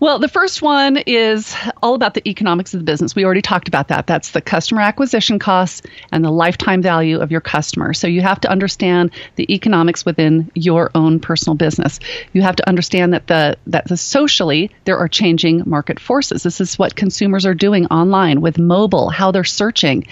Well, 0.00 0.18
the 0.18 0.28
first 0.28 0.62
one 0.62 0.98
is 1.06 1.54
all 1.82 1.94
about 1.94 2.14
the 2.14 2.28
economics 2.28 2.74
of 2.74 2.80
the 2.80 2.84
business. 2.84 3.14
We 3.14 3.24
already 3.24 3.42
talked 3.42 3.68
about 3.68 3.88
that. 3.88 4.06
That's 4.06 4.30
the 4.30 4.40
customer 4.40 4.80
acquisition 4.80 5.38
costs 5.38 5.82
and 6.12 6.24
the 6.24 6.30
lifetime 6.30 6.82
value 6.82 7.20
of 7.20 7.30
your 7.30 7.40
customer. 7.40 7.92
So 7.92 8.06
you 8.06 8.20
have 8.22 8.40
to 8.40 8.50
understand 8.50 9.10
the 9.36 9.52
economics 9.52 10.04
within 10.04 10.50
your 10.54 10.90
own 10.94 11.20
personal 11.20 11.56
business. 11.56 12.00
You 12.32 12.42
have 12.42 12.56
to 12.56 12.68
understand 12.68 13.12
that 13.12 13.26
the 13.26 13.56
that 13.66 13.88
the 13.88 13.96
socially 13.96 14.70
there 14.84 14.98
are 14.98 15.08
changing 15.08 15.62
market 15.66 15.98
forces. 15.98 16.42
This 16.42 16.60
is 16.60 16.78
what 16.78 16.96
consumers 16.96 17.44
are 17.46 17.54
doing 17.54 17.86
online 17.86 18.40
with 18.40 18.58
mobile, 18.58 19.10
how 19.10 19.30
they're 19.30 19.44
searching, 19.44 20.06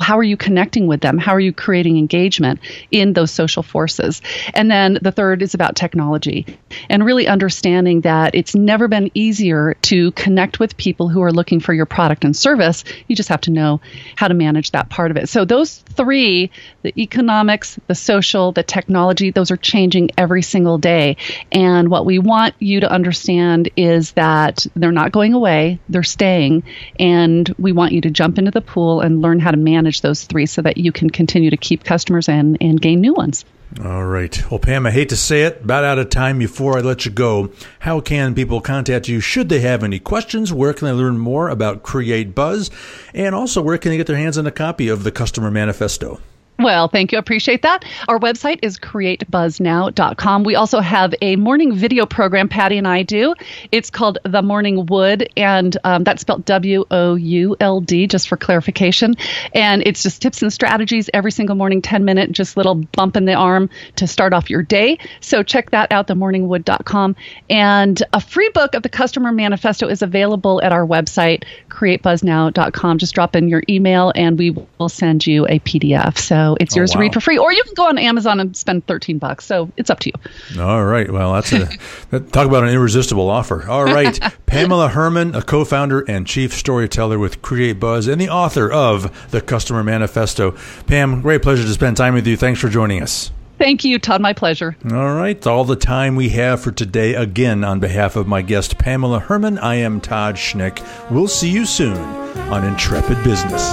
how 0.00 0.18
are 0.18 0.24
you 0.24 0.36
connecting 0.36 0.86
with 0.86 1.00
them? 1.00 1.18
How 1.18 1.32
are 1.32 1.40
you 1.40 1.52
creating 1.52 1.98
engagement 1.98 2.60
in 2.90 3.12
those 3.12 3.30
social 3.30 3.62
forces? 3.62 4.22
And 4.52 4.70
then 4.70 4.98
the 5.02 5.12
third 5.12 5.42
is 5.42 5.54
about 5.54 5.76
technology 5.76 6.46
and 6.88 7.04
really 7.04 7.26
understanding 7.26 8.02
that 8.02 8.34
it's 8.34 8.54
never 8.54 8.88
been 8.88 8.93
easier 9.14 9.74
to 9.82 10.12
connect 10.12 10.60
with 10.60 10.76
people 10.76 11.08
who 11.08 11.22
are 11.22 11.32
looking 11.32 11.60
for 11.60 11.72
your 11.72 11.86
product 11.86 12.24
and 12.24 12.36
service. 12.36 12.84
You 13.08 13.16
just 13.16 13.28
have 13.28 13.42
to 13.42 13.50
know 13.50 13.80
how 14.16 14.28
to 14.28 14.34
manage 14.34 14.70
that 14.70 14.88
part 14.88 15.10
of 15.10 15.16
it. 15.16 15.28
So, 15.28 15.44
those 15.44 15.78
three 15.78 16.50
the 16.82 16.92
economics, 17.00 17.78
the 17.86 17.94
social, 17.94 18.52
the 18.52 18.62
technology 18.62 19.30
those 19.30 19.50
are 19.50 19.56
changing 19.56 20.10
every 20.16 20.42
single 20.42 20.78
day. 20.78 21.16
And 21.50 21.88
what 21.88 22.06
we 22.06 22.18
want 22.18 22.54
you 22.58 22.80
to 22.80 22.90
understand 22.90 23.70
is 23.76 24.12
that 24.12 24.66
they're 24.74 24.92
not 24.92 25.12
going 25.12 25.34
away, 25.34 25.78
they're 25.88 26.02
staying. 26.02 26.64
And 26.98 27.52
we 27.58 27.72
want 27.72 27.92
you 27.92 28.00
to 28.02 28.10
jump 28.10 28.38
into 28.38 28.50
the 28.50 28.60
pool 28.60 29.00
and 29.00 29.22
learn 29.22 29.40
how 29.40 29.50
to 29.50 29.56
manage 29.56 30.00
those 30.00 30.24
three 30.24 30.46
so 30.46 30.62
that 30.62 30.76
you 30.76 30.92
can 30.92 31.10
continue 31.10 31.50
to 31.50 31.56
keep 31.56 31.84
customers 31.84 32.28
and, 32.28 32.58
and 32.60 32.80
gain 32.80 33.00
new 33.00 33.14
ones. 33.14 33.44
All 33.82 34.04
right. 34.04 34.50
Well, 34.50 34.60
Pam, 34.60 34.86
I 34.86 34.92
hate 34.92 35.08
to 35.08 35.16
say 35.16 35.42
it, 35.42 35.62
about 35.64 35.82
out 35.82 35.98
of 35.98 36.08
time 36.08 36.38
before 36.38 36.78
I 36.78 36.80
let 36.80 37.04
you 37.04 37.10
go. 37.10 37.50
How 37.80 38.00
can 38.00 38.34
people 38.34 38.60
contact 38.60 39.08
you 39.08 39.18
should 39.18 39.48
they 39.48 39.60
have 39.60 39.82
any 39.82 39.98
questions? 39.98 40.52
Where 40.52 40.72
can 40.72 40.86
they 40.86 40.92
learn 40.92 41.18
more 41.18 41.48
about 41.48 41.82
Create 41.82 42.34
Buzz? 42.36 42.70
And 43.12 43.34
also, 43.34 43.60
where 43.60 43.76
can 43.76 43.90
they 43.90 43.96
get 43.96 44.06
their 44.06 44.16
hands 44.16 44.38
on 44.38 44.46
a 44.46 44.52
copy 44.52 44.88
of 44.88 45.02
the 45.02 45.10
Customer 45.10 45.50
Manifesto? 45.50 46.20
Well, 46.56 46.86
thank 46.86 47.10
you. 47.10 47.18
Appreciate 47.18 47.62
that. 47.62 47.84
Our 48.06 48.20
website 48.20 48.60
is 48.62 48.78
createbuzznow.com. 48.78 50.44
We 50.44 50.54
also 50.54 50.78
have 50.78 51.12
a 51.20 51.34
morning 51.34 51.74
video 51.74 52.06
program 52.06 52.48
Patty 52.48 52.78
and 52.78 52.86
I 52.86 53.02
do. 53.02 53.34
It's 53.72 53.90
called 53.90 54.18
The 54.24 54.40
Morning 54.40 54.86
Would, 54.86 55.30
and 55.36 55.76
um, 55.82 56.04
that's 56.04 56.20
spelled 56.20 56.44
W 56.44 56.84
O 56.92 57.16
U 57.16 57.56
L 57.58 57.80
D, 57.80 58.06
just 58.06 58.28
for 58.28 58.36
clarification. 58.36 59.16
And 59.52 59.82
it's 59.84 60.04
just 60.04 60.22
tips 60.22 60.42
and 60.42 60.52
strategies 60.52 61.10
every 61.12 61.32
single 61.32 61.56
morning, 61.56 61.82
10 61.82 62.04
minute, 62.04 62.30
just 62.30 62.56
little 62.56 62.76
bump 62.76 63.16
in 63.16 63.24
the 63.24 63.34
arm 63.34 63.68
to 63.96 64.06
start 64.06 64.32
off 64.32 64.48
your 64.48 64.62
day. 64.62 64.98
So 65.20 65.42
check 65.42 65.70
that 65.70 65.90
out, 65.90 66.06
themorningwould.com. 66.06 67.16
And 67.50 68.00
a 68.12 68.20
free 68.20 68.50
book 68.50 68.76
of 68.76 68.84
the 68.84 68.88
Customer 68.88 69.32
Manifesto 69.32 69.88
is 69.88 70.02
available 70.02 70.62
at 70.62 70.70
our 70.70 70.86
website, 70.86 71.42
createbuzznow.com. 71.68 72.98
Just 72.98 73.14
drop 73.14 73.34
in 73.34 73.48
your 73.48 73.64
email, 73.68 74.12
and 74.14 74.38
we 74.38 74.50
will 74.78 74.88
send 74.88 75.26
you 75.26 75.48
a 75.48 75.58
PDF. 75.58 76.16
So 76.44 76.56
it's 76.60 76.74
oh, 76.74 76.80
yours 76.80 76.90
wow. 76.90 76.94
to 76.94 77.00
read 77.00 77.14
for 77.14 77.20
free, 77.20 77.38
or 77.38 77.52
you 77.52 77.62
can 77.64 77.72
go 77.74 77.88
on 77.88 77.96
Amazon 77.96 78.38
and 78.38 78.54
spend 78.54 78.86
thirteen 78.86 79.18
bucks. 79.18 79.46
So 79.46 79.70
it's 79.78 79.88
up 79.88 80.00
to 80.00 80.10
you. 80.10 80.60
All 80.60 80.84
right. 80.84 81.10
Well, 81.10 81.32
that's 81.32 81.52
a 81.52 81.66
talk 82.20 82.46
about 82.46 82.64
an 82.64 82.68
irresistible 82.68 83.30
offer. 83.30 83.66
All 83.66 83.84
right, 83.84 84.18
Pamela 84.46 84.90
Herrmann, 84.90 85.34
a 85.34 85.42
co-founder 85.42 86.00
and 86.00 86.26
chief 86.26 86.52
storyteller 86.52 87.18
with 87.18 87.40
Create 87.40 87.80
Buzz, 87.80 88.06
and 88.06 88.20
the 88.20 88.28
author 88.28 88.70
of 88.70 89.30
the 89.30 89.40
Customer 89.40 89.82
Manifesto. 89.82 90.54
Pam, 90.86 91.22
great 91.22 91.42
pleasure 91.42 91.64
to 91.64 91.72
spend 91.72 91.96
time 91.96 92.12
with 92.12 92.26
you. 92.26 92.36
Thanks 92.36 92.60
for 92.60 92.68
joining 92.68 93.02
us. 93.02 93.30
Thank 93.56 93.84
you, 93.84 93.98
Todd. 93.98 94.20
My 94.20 94.34
pleasure. 94.34 94.76
All 94.90 95.14
right. 95.14 95.46
All 95.46 95.64
the 95.64 95.76
time 95.76 96.16
we 96.16 96.28
have 96.30 96.60
for 96.60 96.72
today. 96.72 97.14
Again, 97.14 97.64
on 97.64 97.80
behalf 97.80 98.16
of 98.16 98.26
my 98.26 98.42
guest, 98.42 98.76
Pamela 98.78 99.20
Herrmann, 99.20 99.58
I 99.58 99.76
am 99.76 100.00
Todd 100.00 100.34
Schnick. 100.34 100.84
We'll 101.10 101.28
see 101.28 101.50
you 101.50 101.64
soon 101.64 101.96
on 101.96 102.64
Intrepid 102.64 103.22
Business. 103.24 103.72